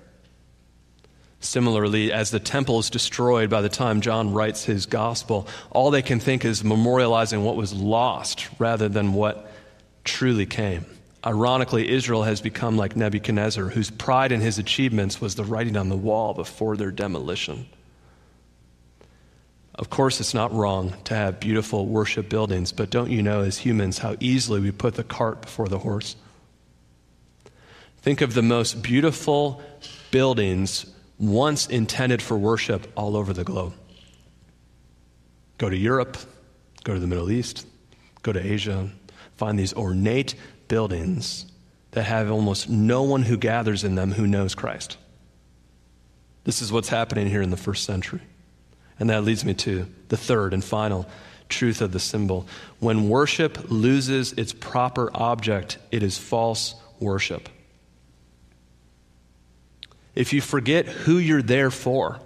Similarly, 1.39 2.11
as 2.11 2.31
the 2.31 2.39
temple 2.39 2.79
is 2.79 2.89
destroyed 2.89 3.51
by 3.51 3.61
the 3.61 3.69
time 3.69 4.01
John 4.01 4.33
writes 4.33 4.63
his 4.63 4.87
gospel, 4.87 5.47
all 5.69 5.91
they 5.91 6.01
can 6.01 6.19
think 6.19 6.43
is 6.43 6.63
memorializing 6.63 7.43
what 7.43 7.55
was 7.55 7.71
lost 7.71 8.47
rather 8.57 8.89
than 8.89 9.13
what 9.13 9.51
truly 10.03 10.47
came. 10.47 10.83
Ironically, 11.23 11.91
Israel 11.91 12.23
has 12.23 12.41
become 12.41 12.75
like 12.75 12.95
Nebuchadnezzar, 12.95 13.65
whose 13.65 13.91
pride 13.91 14.31
in 14.31 14.41
his 14.41 14.57
achievements 14.57 15.21
was 15.21 15.35
the 15.35 15.45
writing 15.45 15.77
on 15.77 15.89
the 15.89 15.95
wall 15.95 16.33
before 16.33 16.75
their 16.75 16.89
demolition. 16.89 17.67
Of 19.79 19.89
course, 19.89 20.19
it's 20.19 20.33
not 20.33 20.53
wrong 20.53 20.93
to 21.05 21.15
have 21.15 21.39
beautiful 21.39 21.85
worship 21.85 22.27
buildings, 22.27 22.73
but 22.73 22.89
don't 22.89 23.09
you 23.09 23.23
know, 23.23 23.43
as 23.43 23.59
humans, 23.59 23.99
how 23.99 24.17
easily 24.19 24.59
we 24.59 24.71
put 24.71 24.95
the 24.95 25.05
cart 25.05 25.41
before 25.41 25.69
the 25.69 25.79
horse? 25.79 26.17
Think 28.01 28.19
of 28.19 28.33
the 28.33 28.41
most 28.41 28.81
beautiful 28.83 29.61
buildings 30.11 30.85
once 31.17 31.65
intended 31.65 32.21
for 32.21 32.37
worship 32.37 32.91
all 32.97 33.15
over 33.15 33.31
the 33.31 33.45
globe. 33.45 33.73
Go 35.57 35.69
to 35.69 35.77
Europe, 35.77 36.17
go 36.83 36.93
to 36.93 36.99
the 36.99 37.07
Middle 37.07 37.31
East, 37.31 37.65
go 38.21 38.33
to 38.33 38.45
Asia, 38.45 38.89
find 39.37 39.57
these 39.57 39.73
ornate 39.73 40.35
buildings 40.67 41.45
that 41.91 42.03
have 42.03 42.29
almost 42.29 42.69
no 42.69 43.03
one 43.03 43.23
who 43.23 43.37
gathers 43.37 43.85
in 43.85 43.95
them 43.95 44.11
who 44.11 44.27
knows 44.27 44.55
Christ. 44.55 44.97
This 46.43 46.61
is 46.61 46.69
what's 46.69 46.89
happening 46.89 47.27
here 47.27 47.41
in 47.41 47.49
the 47.49 47.55
first 47.55 47.85
century. 47.85 48.21
And 48.99 49.09
that 49.09 49.23
leads 49.23 49.45
me 49.45 49.53
to 49.55 49.87
the 50.09 50.17
third 50.17 50.53
and 50.53 50.63
final 50.63 51.07
truth 51.47 51.81
of 51.81 51.91
the 51.91 51.99
symbol. 51.99 52.47
When 52.79 53.09
worship 53.09 53.69
loses 53.69 54.33
its 54.33 54.53
proper 54.53 55.09
object, 55.13 55.77
it 55.91 56.03
is 56.03 56.17
false 56.17 56.75
worship. 56.99 57.49
If 60.15 60.33
you 60.33 60.41
forget 60.41 60.85
who 60.85 61.17
you're 61.17 61.41
there 61.41 61.71
for, 61.71 62.19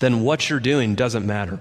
then 0.00 0.22
what 0.22 0.50
you're 0.50 0.60
doing 0.60 0.94
doesn't 0.94 1.26
matter. 1.26 1.60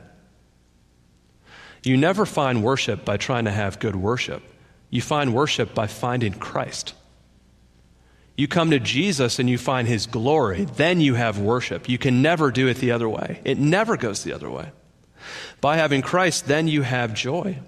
You 1.83 1.97
never 1.97 2.25
find 2.25 2.63
worship 2.63 3.05
by 3.05 3.17
trying 3.17 3.45
to 3.45 3.51
have 3.51 3.79
good 3.79 3.95
worship. 3.95 4.43
You 4.89 5.01
find 5.01 5.33
worship 5.33 5.73
by 5.73 5.87
finding 5.87 6.33
Christ. 6.33 6.93
You 8.37 8.47
come 8.47 8.71
to 8.71 8.79
Jesus 8.79 9.39
and 9.39 9.49
you 9.49 9.57
find 9.57 9.87
his 9.87 10.07
glory, 10.07 10.65
then 10.65 11.01
you 11.01 11.15
have 11.15 11.37
worship. 11.37 11.89
You 11.89 11.97
can 11.97 12.21
never 12.21 12.51
do 12.51 12.67
it 12.67 12.77
the 12.77 12.91
other 12.91 13.09
way. 13.09 13.39
It 13.43 13.57
never 13.57 13.97
goes 13.97 14.23
the 14.23 14.33
other 14.33 14.49
way. 14.49 14.71
By 15.59 15.77
having 15.77 16.01
Christ, 16.01 16.47
then 16.47 16.67
you 16.67 16.81
have 16.81 17.13
joy. 17.13 17.59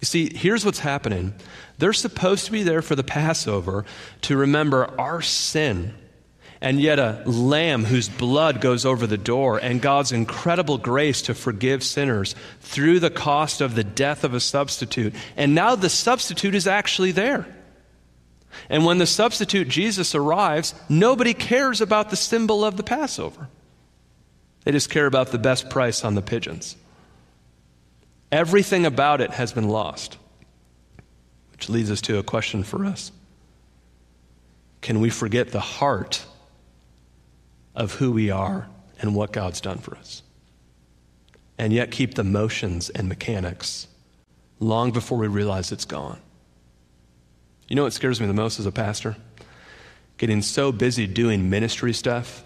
You 0.00 0.04
see, 0.04 0.32
here's 0.32 0.64
what's 0.64 0.78
happening. 0.78 1.34
They're 1.78 1.92
supposed 1.92 2.46
to 2.46 2.52
be 2.52 2.62
there 2.62 2.82
for 2.82 2.94
the 2.94 3.02
Passover 3.02 3.84
to 4.22 4.36
remember 4.36 4.94
our 5.00 5.22
sin, 5.22 5.94
and 6.60 6.80
yet 6.80 7.00
a 7.00 7.22
lamb 7.26 7.84
whose 7.84 8.08
blood 8.08 8.60
goes 8.60 8.84
over 8.84 9.08
the 9.08 9.18
door, 9.18 9.58
and 9.58 9.82
God's 9.82 10.12
incredible 10.12 10.78
grace 10.78 11.22
to 11.22 11.34
forgive 11.34 11.82
sinners 11.82 12.36
through 12.60 13.00
the 13.00 13.10
cost 13.10 13.60
of 13.60 13.74
the 13.74 13.84
death 13.84 14.22
of 14.22 14.34
a 14.34 14.40
substitute. 14.40 15.14
And 15.36 15.54
now 15.54 15.74
the 15.74 15.90
substitute 15.90 16.54
is 16.54 16.68
actually 16.68 17.10
there. 17.10 17.46
And 18.68 18.84
when 18.84 18.98
the 18.98 19.06
substitute 19.06 19.68
Jesus 19.68 20.14
arrives, 20.14 20.74
nobody 20.88 21.34
cares 21.34 21.80
about 21.80 22.10
the 22.10 22.16
symbol 22.16 22.64
of 22.64 22.76
the 22.76 22.82
Passover. 22.82 23.48
They 24.64 24.72
just 24.72 24.90
care 24.90 25.06
about 25.06 25.28
the 25.28 25.38
best 25.38 25.70
price 25.70 26.04
on 26.04 26.14
the 26.14 26.22
pigeons. 26.22 26.76
Everything 28.30 28.84
about 28.84 29.20
it 29.20 29.30
has 29.30 29.52
been 29.52 29.68
lost. 29.68 30.18
Which 31.52 31.68
leads 31.68 31.90
us 31.90 32.00
to 32.02 32.18
a 32.18 32.22
question 32.22 32.62
for 32.62 32.84
us 32.84 33.10
Can 34.80 35.00
we 35.00 35.10
forget 35.10 35.50
the 35.50 35.60
heart 35.60 36.24
of 37.74 37.94
who 37.94 38.12
we 38.12 38.30
are 38.30 38.68
and 39.00 39.14
what 39.14 39.32
God's 39.32 39.60
done 39.60 39.78
for 39.78 39.96
us? 39.96 40.22
And 41.56 41.72
yet 41.72 41.90
keep 41.90 42.14
the 42.14 42.24
motions 42.24 42.90
and 42.90 43.08
mechanics 43.08 43.88
long 44.60 44.92
before 44.92 45.18
we 45.18 45.26
realize 45.26 45.72
it's 45.72 45.84
gone. 45.84 46.20
You 47.68 47.76
know 47.76 47.84
what 47.84 47.92
scares 47.92 48.20
me 48.20 48.26
the 48.26 48.32
most 48.32 48.58
as 48.58 48.66
a 48.66 48.72
pastor? 48.72 49.16
Getting 50.16 50.42
so 50.42 50.72
busy 50.72 51.06
doing 51.06 51.50
ministry 51.50 51.92
stuff 51.92 52.42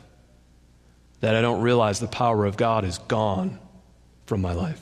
that 1.21 1.37
I 1.37 1.41
don't 1.41 1.63
realize 1.63 2.01
the 2.01 2.09
power 2.09 2.45
of 2.45 2.57
God 2.57 2.85
is 2.85 2.99
gone 2.99 3.59
from 4.27 4.41
my 4.41 4.53
life. 4.53 4.81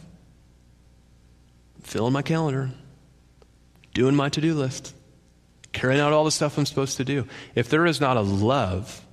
filling 1.83 2.13
my 2.13 2.23
calendar, 2.23 2.71
doing 3.95 4.15
my 4.15 4.29
to 4.29 4.41
do 4.41 4.55
list, 4.55 4.95
carrying 5.73 6.01
out 6.01 6.13
all 6.13 6.25
the 6.25 6.31
stuff 6.31 6.57
I'm 6.57 6.67
supposed 6.67 6.99
to 6.99 7.05
do. 7.05 7.27
If 7.55 7.69
there 7.69 7.87
is 7.87 8.01
not 8.01 8.17
a 8.17 8.23
love 8.23 9.05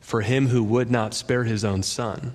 for 0.00 0.20
him 0.22 0.48
who 0.48 0.62
would 0.64 0.90
not 0.90 1.14
spare 1.14 1.44
his 1.44 1.64
own 1.64 1.82
son, 1.82 2.34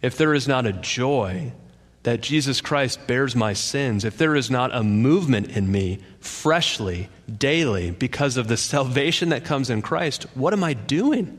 if 0.00 0.16
there 0.16 0.34
is 0.34 0.48
not 0.48 0.66
a 0.66 0.72
joy 0.72 1.52
that 2.02 2.20
Jesus 2.20 2.60
Christ 2.60 3.06
bears 3.06 3.36
my 3.36 3.52
sins, 3.52 4.04
if 4.04 4.18
there 4.18 4.34
is 4.34 4.50
not 4.50 4.74
a 4.74 4.82
movement 4.82 5.56
in 5.56 5.70
me 5.70 6.00
freshly, 6.18 7.08
daily, 7.38 7.92
because 7.92 8.36
of 8.36 8.48
the 8.48 8.56
salvation 8.56 9.28
that 9.28 9.44
comes 9.44 9.70
in 9.70 9.82
Christ, 9.82 10.26
what 10.34 10.52
am 10.52 10.64
I 10.64 10.74
doing? 10.74 11.38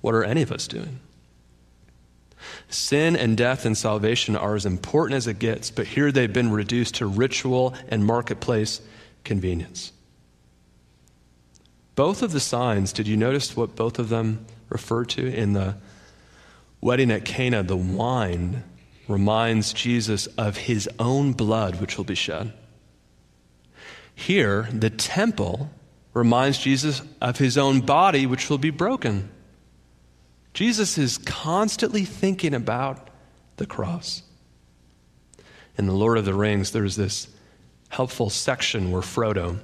What 0.00 0.14
are 0.14 0.24
any 0.24 0.42
of 0.42 0.50
us 0.50 0.66
doing? 0.66 0.98
Sin 2.68 3.16
and 3.16 3.36
death 3.36 3.64
and 3.64 3.76
salvation 3.76 4.34
are 4.34 4.54
as 4.54 4.66
important 4.66 5.16
as 5.16 5.26
it 5.26 5.38
gets, 5.38 5.70
but 5.70 5.86
here 5.86 6.10
they've 6.10 6.32
been 6.32 6.50
reduced 6.50 6.96
to 6.96 7.06
ritual 7.06 7.74
and 7.88 8.04
marketplace 8.04 8.80
convenience. 9.24 9.92
Both 11.94 12.22
of 12.22 12.32
the 12.32 12.40
signs, 12.40 12.92
did 12.92 13.06
you 13.06 13.16
notice 13.16 13.56
what 13.56 13.76
both 13.76 13.98
of 13.98 14.08
them 14.08 14.46
refer 14.68 15.04
to? 15.04 15.26
In 15.26 15.52
the 15.52 15.76
wedding 16.80 17.10
at 17.10 17.24
Cana, 17.24 17.62
the 17.62 17.76
wine 17.76 18.64
reminds 19.10 19.72
Jesus 19.72 20.26
of 20.38 20.56
his 20.56 20.88
own 20.98 21.32
blood, 21.32 21.80
which 21.80 21.96
will 21.96 22.04
be 22.04 22.14
shed. 22.14 22.52
Here, 24.14 24.68
the 24.72 24.90
temple 24.90 25.70
reminds 26.14 26.58
Jesus 26.58 27.02
of 27.20 27.38
his 27.38 27.58
own 27.58 27.80
body, 27.80 28.26
which 28.26 28.48
will 28.48 28.58
be 28.58 28.70
broken. 28.70 29.28
Jesus 30.54 30.96
is 30.96 31.18
constantly 31.18 32.04
thinking 32.04 32.54
about 32.54 33.08
the 33.56 33.66
cross. 33.66 34.22
In 35.76 35.86
The 35.86 35.92
Lord 35.92 36.18
of 36.18 36.24
the 36.24 36.34
Rings, 36.34 36.70
there's 36.70 36.96
this 36.96 37.28
helpful 37.88 38.30
section 38.30 38.90
where 38.90 39.02
Frodo 39.02 39.58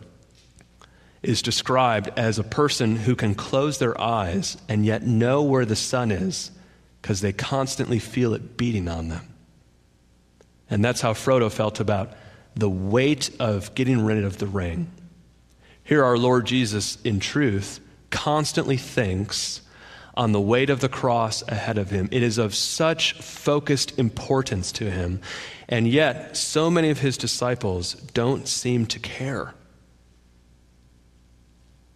is 1.23 1.43
described 1.43 2.11
as 2.17 2.39
a 2.39 2.45
person 2.45 2.97
who 2.97 3.15
can 3.15 3.35
close 3.35 3.79
their 3.79 4.01
eyes 4.01 4.57
and 4.69 4.85
yet 4.85 5.03
know 5.03 5.43
where 5.43 5.65
the 5.65 5.77
sun 5.77 6.11
is 6.11 6.51
because 7.03 7.21
they 7.21 7.33
constantly 7.33 7.99
feel 7.99 8.35
it 8.35 8.57
beating 8.57 8.89
on 8.89 9.09
them. 9.09 9.36
And 10.71 10.85
that's 10.85 11.01
how 11.01 11.13
Frodo 11.13 11.51
felt 11.51 11.81
about 11.81 12.13
the 12.55 12.71
weight 12.71 13.31
of 13.39 13.75
getting 13.75 14.05
rid 14.05 14.25
of 14.25 14.39
the 14.39 14.47
ring. 14.47 14.91
Here, 15.85 16.05
our 16.05 16.19
Lord 16.19 16.47
Jesus, 16.47 17.01
in 17.03 17.21
truth, 17.21 17.81
constantly 18.11 18.77
thinks 18.77 19.61
on 20.17 20.33
the 20.33 20.41
weight 20.41 20.71
of 20.71 20.81
the 20.81 20.89
cross 20.89 21.43
ahead 21.43 21.79
of 21.79 21.91
him. 21.91 22.09
It 22.11 22.23
is 22.23 22.39
of 22.39 22.55
such 22.55 23.13
focused 23.15 23.99
importance 23.99 24.73
to 24.73 24.91
him. 24.91 25.21
And 25.69 25.87
yet, 25.87 26.37
so 26.37 26.71
many 26.71 26.91
of 26.91 27.01
his 27.01 27.19
disciples 27.19 27.95
don't 27.95 28.49
seem 28.49 28.87
to 28.87 28.99
care. 28.99 29.55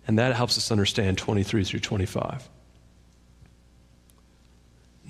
And 0.07 0.19
that 0.19 0.35
helps 0.35 0.59
us 0.59 0.71
understand 0.71 1.19
23 1.19 1.65
through 1.65 1.81
25. 1.81 2.49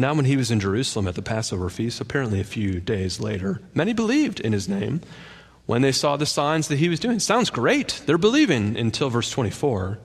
Now, 0.00 0.14
when 0.14 0.24
he 0.24 0.38
was 0.38 0.50
in 0.50 0.60
Jerusalem 0.60 1.06
at 1.08 1.14
the 1.14 1.20
Passover 1.20 1.68
feast, 1.68 2.00
apparently 2.00 2.40
a 2.40 2.44
few 2.44 2.80
days 2.80 3.20
later, 3.20 3.60
many 3.74 3.92
believed 3.92 4.40
in 4.40 4.54
his 4.54 4.66
name 4.66 5.02
when 5.66 5.82
they 5.82 5.92
saw 5.92 6.16
the 6.16 6.24
signs 6.24 6.68
that 6.68 6.78
he 6.78 6.88
was 6.88 7.00
doing. 7.00 7.18
Sounds 7.18 7.50
great. 7.50 8.00
They're 8.06 8.16
believing 8.16 8.78
until 8.78 9.10
verse 9.10 9.30
24. 9.30 9.98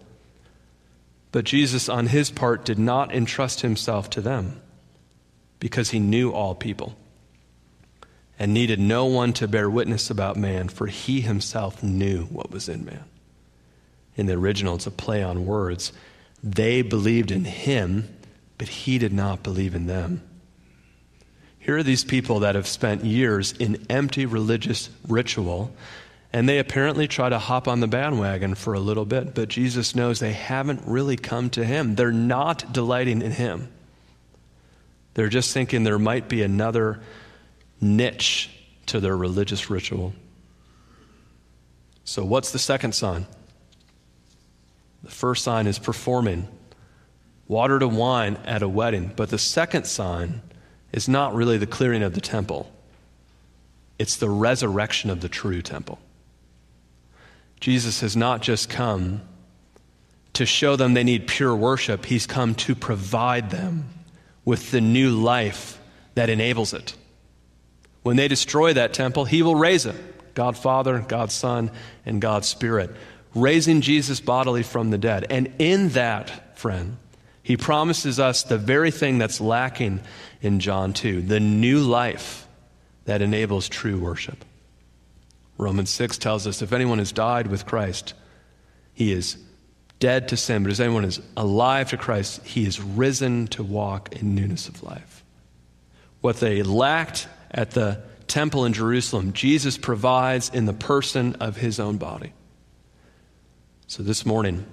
But 1.31 1.45
Jesus, 1.45 1.88
on 1.88 2.08
his 2.08 2.29
part, 2.29 2.65
did 2.65 2.77
not 2.77 3.15
entrust 3.15 3.62
himself 3.62 4.10
to 4.10 4.19
them 4.19 4.60
because 5.60 5.91
he 5.91 5.99
knew 5.99 6.29
all 6.29 6.55
people 6.55 6.97
and 8.38 8.53
needed 8.53 8.81
no 8.81 9.05
one 9.05 9.31
to 9.31 9.47
bear 9.47 9.69
witness 9.69 10.10
about 10.10 10.36
man, 10.36 10.67
for 10.67 10.88
he 10.88 11.21
himself 11.21 11.81
knew 11.81 12.25
what 12.25 12.51
was 12.51 12.67
in 12.67 12.84
man. 12.84 13.05
In 14.17 14.25
the 14.25 14.34
original, 14.34 14.75
it's 14.75 14.88
a 14.88 14.91
play 14.91 15.23
on 15.23 15.45
words. 15.45 15.93
They 16.43 16.81
believed 16.81 17.31
in 17.31 17.45
him 17.45 18.10
but 18.58 18.68
he 18.68 18.98
did 18.98 19.13
not 19.13 19.44
believe 19.44 19.76
in 19.76 19.88
them. 19.88 20.22
Here 21.60 21.78
are 21.78 21.84
these 21.84 22.04
people 22.04 22.41
that 22.41 22.56
have 22.56 22.68
spent 22.68 23.04
years 23.04 23.54
in 23.54 23.86
empty 23.89 24.26
religious 24.26 24.89
ritual, 25.08 25.76
and 26.32 26.48
they 26.48 26.60
apparently 26.60 27.08
try 27.08 27.28
to 27.28 27.39
hop 27.39 27.68
on 27.68 27.80
the 27.80 27.88
bandwagon 27.88 28.56
for 28.56 28.76
a 28.76 28.80
little 28.80 29.06
bit, 29.06 29.34
but 29.34 29.50
Jesus 29.50 29.96
knows 29.96 30.20
they 30.20 30.34
haven't 30.34 30.84
really 30.86 31.18
come 31.18 31.50
to 31.52 31.65
him. 31.65 31.96
They're 31.96 32.12
not 32.12 32.72
delighting 32.72 33.21
in 33.21 33.32
him. 33.32 33.71
They're 35.15 35.29
just 35.29 35.54
thinking 35.54 35.84
there 35.84 35.98
might 35.98 36.29
be 36.29 36.44
another 36.44 37.00
niche 37.82 38.50
to 38.88 39.00
their 39.00 39.17
religious 39.17 39.69
ritual. 39.69 40.13
So, 42.04 42.23
what's 42.23 42.52
the 42.52 42.60
second 42.60 42.94
sign? 42.94 43.25
The 45.04 45.12
first 45.12 45.44
sign 45.44 45.67
is 45.67 45.79
performing 45.79 46.48
water 47.48 47.79
to 47.79 47.87
wine 47.87 48.37
at 48.46 48.62
a 48.62 48.69
wedding. 48.69 49.12
But 49.15 49.29
the 49.29 49.37
second 49.37 49.85
sign 49.85 50.41
is 50.91 51.08
not 51.08 51.35
really 51.35 51.58
the 51.58 51.67
clearing 51.67 52.04
of 52.04 52.13
the 52.13 52.21
temple, 52.21 52.71
it's 53.98 54.17
the 54.17 54.29
resurrection 54.29 55.10
of 55.10 55.21
the 55.21 55.29
true 55.29 55.62
temple. 55.62 56.00
Jesus 57.60 58.02
has 58.02 58.15
not 58.15 58.41
just 58.41 58.69
come 58.69 59.21
to 60.33 60.46
show 60.46 60.75
them 60.75 60.93
they 60.93 61.04
need 61.04 61.27
pure 61.27 61.56
worship, 61.56 62.06
He's 62.06 62.27
come 62.27 62.56
to 62.56 62.75
provide 62.75 63.50
them 63.50 63.89
with 64.43 64.71
the 64.71 64.81
new 64.81 65.12
life 65.12 65.79
that 66.15 66.29
enables 66.29 66.73
it. 66.73 66.96
When 68.04 68.17
they 68.17 68.27
destroy 68.27 68.73
that 68.73 68.93
temple, 68.93 69.25
He 69.25 69.41
will 69.41 69.56
raise 69.56 69.85
it 69.85 69.96
God 70.35 70.58
Father, 70.58 71.00
God 71.00 71.31
Son, 71.31 71.71
and 72.06 72.21
God 72.21 72.46
Spirit, 72.46 72.91
raising 73.33 73.81
Jesus 73.81 74.19
bodily 74.19 74.63
from 74.63 74.91
the 74.91 74.98
dead. 74.98 75.25
And 75.29 75.54
in 75.58 75.89
that, 75.89 76.58
friend, 76.60 76.98
he 77.46 77.58
promises 77.58 78.19
us 78.19 78.41
the 78.41 78.58
very 78.58 78.89
thing 78.89 79.19
that's 79.19 79.39
lacking 79.39 80.02
in 80.41 80.60
John 80.60 80.93
2 80.93 81.21
the 81.21 81.39
new 81.39 81.79
life 81.79 82.48
that 83.06 83.21
enables 83.21 83.69
true 83.69 84.00
worship. 84.00 84.43
Romans 85.60 85.91
6 85.91 86.17
tells 86.17 86.48
us 86.48 86.63
if 86.63 86.73
anyone 86.73 86.98
has 86.98 87.12
died 87.12 87.46
with 87.46 87.67
Christ, 87.67 88.15
he 88.93 89.12
is 89.12 89.37
dead 90.00 90.29
to 90.29 90.37
sin, 90.37 90.63
but 90.63 90.71
if 90.71 90.79
anyone 90.79 91.06
is 91.06 91.21
alive 91.37 91.91
to 91.91 91.98
Christ, 91.98 92.43
he 92.43 92.65
is 92.65 92.81
risen 92.81 93.46
to 93.50 93.62
walk 93.62 94.15
in 94.15 94.33
newness 94.33 94.67
of 94.67 94.81
life. 94.81 95.23
What 96.21 96.37
they 96.37 96.63
lacked 96.63 97.27
at 97.52 97.71
the 97.71 98.02
temple 98.27 98.65
in 98.65 98.73
Jerusalem, 98.73 99.33
Jesus 99.33 99.77
provides 99.77 100.50
in 100.50 100.65
the 100.65 100.73
person 100.73 101.35
of 101.35 101.58
his 101.58 101.79
own 101.79 101.98
body. 101.98 102.33
So 103.85 104.02
this 104.02 104.25
morning, 104.25 104.65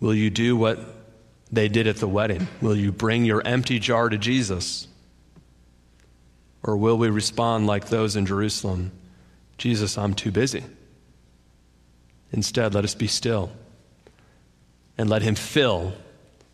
will 0.00 0.12
you 0.12 0.28
do 0.28 0.56
what 0.56 1.03
they 1.50 1.68
did 1.68 1.86
at 1.86 1.96
the 1.96 2.08
wedding? 2.08 2.48
Will 2.60 2.76
you 2.76 2.92
bring 2.92 3.24
your 3.24 3.42
empty 3.46 3.78
jar 3.78 4.08
to 4.08 4.18
Jesus? 4.18 4.88
Or 6.62 6.76
will 6.76 6.96
we 6.96 7.08
respond 7.08 7.66
like 7.66 7.88
those 7.88 8.16
in 8.16 8.26
Jerusalem? 8.26 8.90
Jesus, 9.58 9.98
I'm 9.98 10.14
too 10.14 10.30
busy. 10.30 10.64
Instead, 12.32 12.74
let 12.74 12.84
us 12.84 12.94
be 12.94 13.06
still 13.06 13.52
and 14.98 15.08
let 15.08 15.22
Him 15.22 15.34
fill 15.34 15.92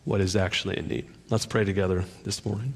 what 0.03 0.21
is 0.21 0.35
actually 0.35 0.77
in 0.77 0.87
need. 0.87 1.07
Let's 1.29 1.45
pray 1.45 1.63
together 1.63 2.05
this 2.23 2.45
morning. 2.45 2.73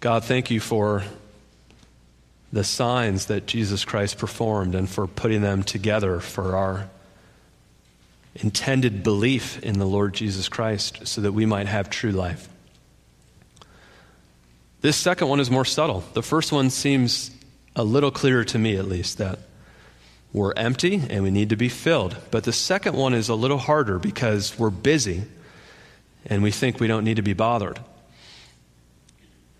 God, 0.00 0.24
thank 0.24 0.50
you 0.50 0.60
for 0.60 1.04
the 2.52 2.64
signs 2.64 3.26
that 3.26 3.46
Jesus 3.46 3.84
Christ 3.84 4.18
performed 4.18 4.74
and 4.74 4.88
for 4.88 5.06
putting 5.06 5.42
them 5.42 5.62
together 5.62 6.20
for 6.20 6.56
our 6.56 6.88
intended 8.34 9.02
belief 9.02 9.62
in 9.62 9.78
the 9.78 9.86
Lord 9.86 10.14
Jesus 10.14 10.48
Christ 10.48 11.06
so 11.06 11.20
that 11.20 11.32
we 11.32 11.46
might 11.46 11.66
have 11.66 11.90
true 11.90 12.12
life. 12.12 12.48
This 14.80 14.96
second 14.96 15.28
one 15.28 15.40
is 15.40 15.50
more 15.50 15.64
subtle. 15.64 16.04
The 16.14 16.22
first 16.22 16.52
one 16.52 16.70
seems 16.70 17.30
a 17.76 17.84
little 17.84 18.10
clearer 18.10 18.44
to 18.44 18.58
me, 18.58 18.76
at 18.76 18.86
least, 18.86 19.18
that 19.18 19.40
we're 20.32 20.52
empty 20.54 21.02
and 21.10 21.22
we 21.22 21.30
need 21.30 21.50
to 21.50 21.56
be 21.56 21.68
filled. 21.68 22.16
But 22.30 22.44
the 22.44 22.52
second 22.52 22.96
one 22.96 23.14
is 23.14 23.28
a 23.28 23.34
little 23.34 23.58
harder 23.58 23.98
because 23.98 24.58
we're 24.58 24.70
busy 24.70 25.24
and 26.24 26.42
we 26.42 26.50
think 26.50 26.80
we 26.80 26.86
don't 26.86 27.04
need 27.04 27.16
to 27.16 27.22
be 27.22 27.32
bothered. 27.32 27.80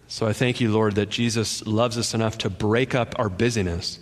So 0.09 0.27
I 0.27 0.33
thank 0.33 0.61
you, 0.61 0.73
Lord, 0.73 0.97
that 0.97 1.09
Jesus 1.09 1.66
loves 1.66 1.97
us 1.99 2.14
enough 2.14 2.39
to 2.39 2.51
break 2.51 2.95
up 2.95 3.14
our 3.18 3.29
busyness 3.29 3.99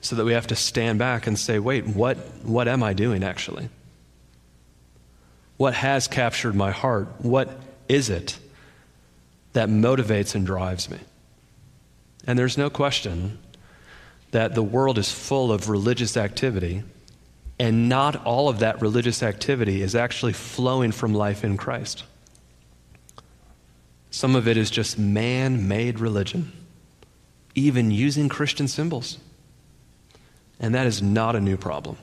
so 0.00 0.16
that 0.16 0.24
we 0.24 0.32
have 0.32 0.46
to 0.48 0.56
stand 0.56 0.98
back 0.98 1.26
and 1.26 1.38
say, 1.38 1.58
wait, 1.58 1.86
what, 1.86 2.16
what 2.42 2.68
am 2.68 2.82
I 2.82 2.92
doing 2.92 3.24
actually? 3.24 3.68
What 5.56 5.74
has 5.74 6.06
captured 6.06 6.54
my 6.54 6.70
heart? 6.70 7.08
What 7.18 7.48
is 7.88 8.10
it 8.10 8.38
that 9.52 9.68
motivates 9.68 10.34
and 10.34 10.46
drives 10.46 10.90
me? 10.90 10.98
And 12.26 12.38
there's 12.38 12.58
no 12.58 12.68
question 12.68 13.38
that 14.32 14.54
the 14.54 14.62
world 14.62 14.98
is 14.98 15.10
full 15.10 15.50
of 15.52 15.70
religious 15.70 16.16
activity, 16.16 16.82
and 17.58 17.88
not 17.88 18.24
all 18.26 18.48
of 18.48 18.58
that 18.58 18.82
religious 18.82 19.22
activity 19.22 19.80
is 19.80 19.94
actually 19.94 20.34
flowing 20.34 20.92
from 20.92 21.14
life 21.14 21.42
in 21.42 21.56
Christ. 21.56 22.04
Some 24.10 24.36
of 24.36 24.48
it 24.48 24.56
is 24.56 24.70
just 24.70 24.98
man 24.98 25.68
made 25.68 26.00
religion, 26.00 26.52
even 27.54 27.90
using 27.90 28.28
Christian 28.28 28.68
symbols. 28.68 29.18
And 30.58 30.74
that 30.74 30.86
is 30.86 31.02
not 31.02 31.36
a 31.36 31.40
new 31.40 31.56
problem. 31.56 31.98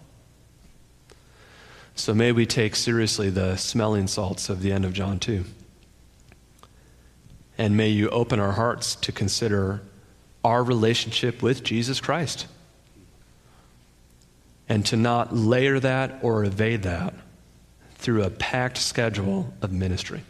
So 1.95 2.13
may 2.13 2.31
we 2.31 2.45
take 2.45 2.75
seriously 2.75 3.29
the 3.29 3.55
smelling 3.55 4.07
salts 4.07 4.49
of 4.49 4.61
the 4.61 4.71
end 4.71 4.85
of 4.85 4.93
John 4.93 5.19
2. 5.19 5.43
And 7.57 7.77
may 7.77 7.89
you 7.89 8.09
open 8.09 8.39
our 8.39 8.53
hearts 8.53 8.95
to 8.95 9.11
consider 9.11 9.81
our 10.43 10.63
relationship 10.63 11.41
with 11.41 11.63
Jesus 11.63 12.01
Christ. 12.01 12.47
And 14.67 14.85
to 14.87 14.97
not 14.97 15.35
layer 15.35 15.79
that 15.79 16.19
or 16.23 16.43
evade 16.43 16.83
that 16.83 17.13
through 17.95 18.23
a 18.23 18.29
packed 18.29 18.77
schedule 18.77 19.53
of 19.61 19.71
ministry. 19.71 20.23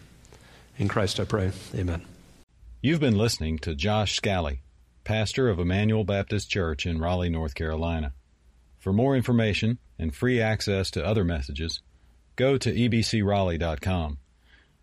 In 0.77 0.87
Christ 0.87 1.19
I 1.19 1.23
pray. 1.23 1.51
Amen. 1.73 2.03
You've 2.81 2.99
been 2.99 3.17
listening 3.17 3.59
to 3.59 3.75
Josh 3.75 4.15
Scally, 4.15 4.59
pastor 5.03 5.49
of 5.49 5.59
Emmanuel 5.59 6.03
Baptist 6.03 6.49
Church 6.49 6.85
in 6.85 6.99
Raleigh, 6.99 7.29
North 7.29 7.55
Carolina. 7.55 8.13
For 8.79 8.93
more 8.93 9.15
information 9.15 9.77
and 9.97 10.13
free 10.15 10.41
access 10.41 10.91
to 10.91 11.05
other 11.05 11.23
messages, 11.23 11.81
go 12.35 12.57
to 12.57 12.73
ebcraleigh.com. 12.73 14.17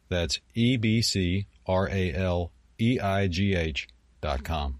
That's 0.09 0.41
E 0.55 0.77
B 0.77 1.03
C 1.03 1.47
R 1.67 1.89
A 1.89 2.13
L 2.13 2.51
E 2.81 2.99
I 2.99 3.29
G 3.29 3.55
H 3.55 3.89
dot 4.21 4.43
com. 4.43 4.80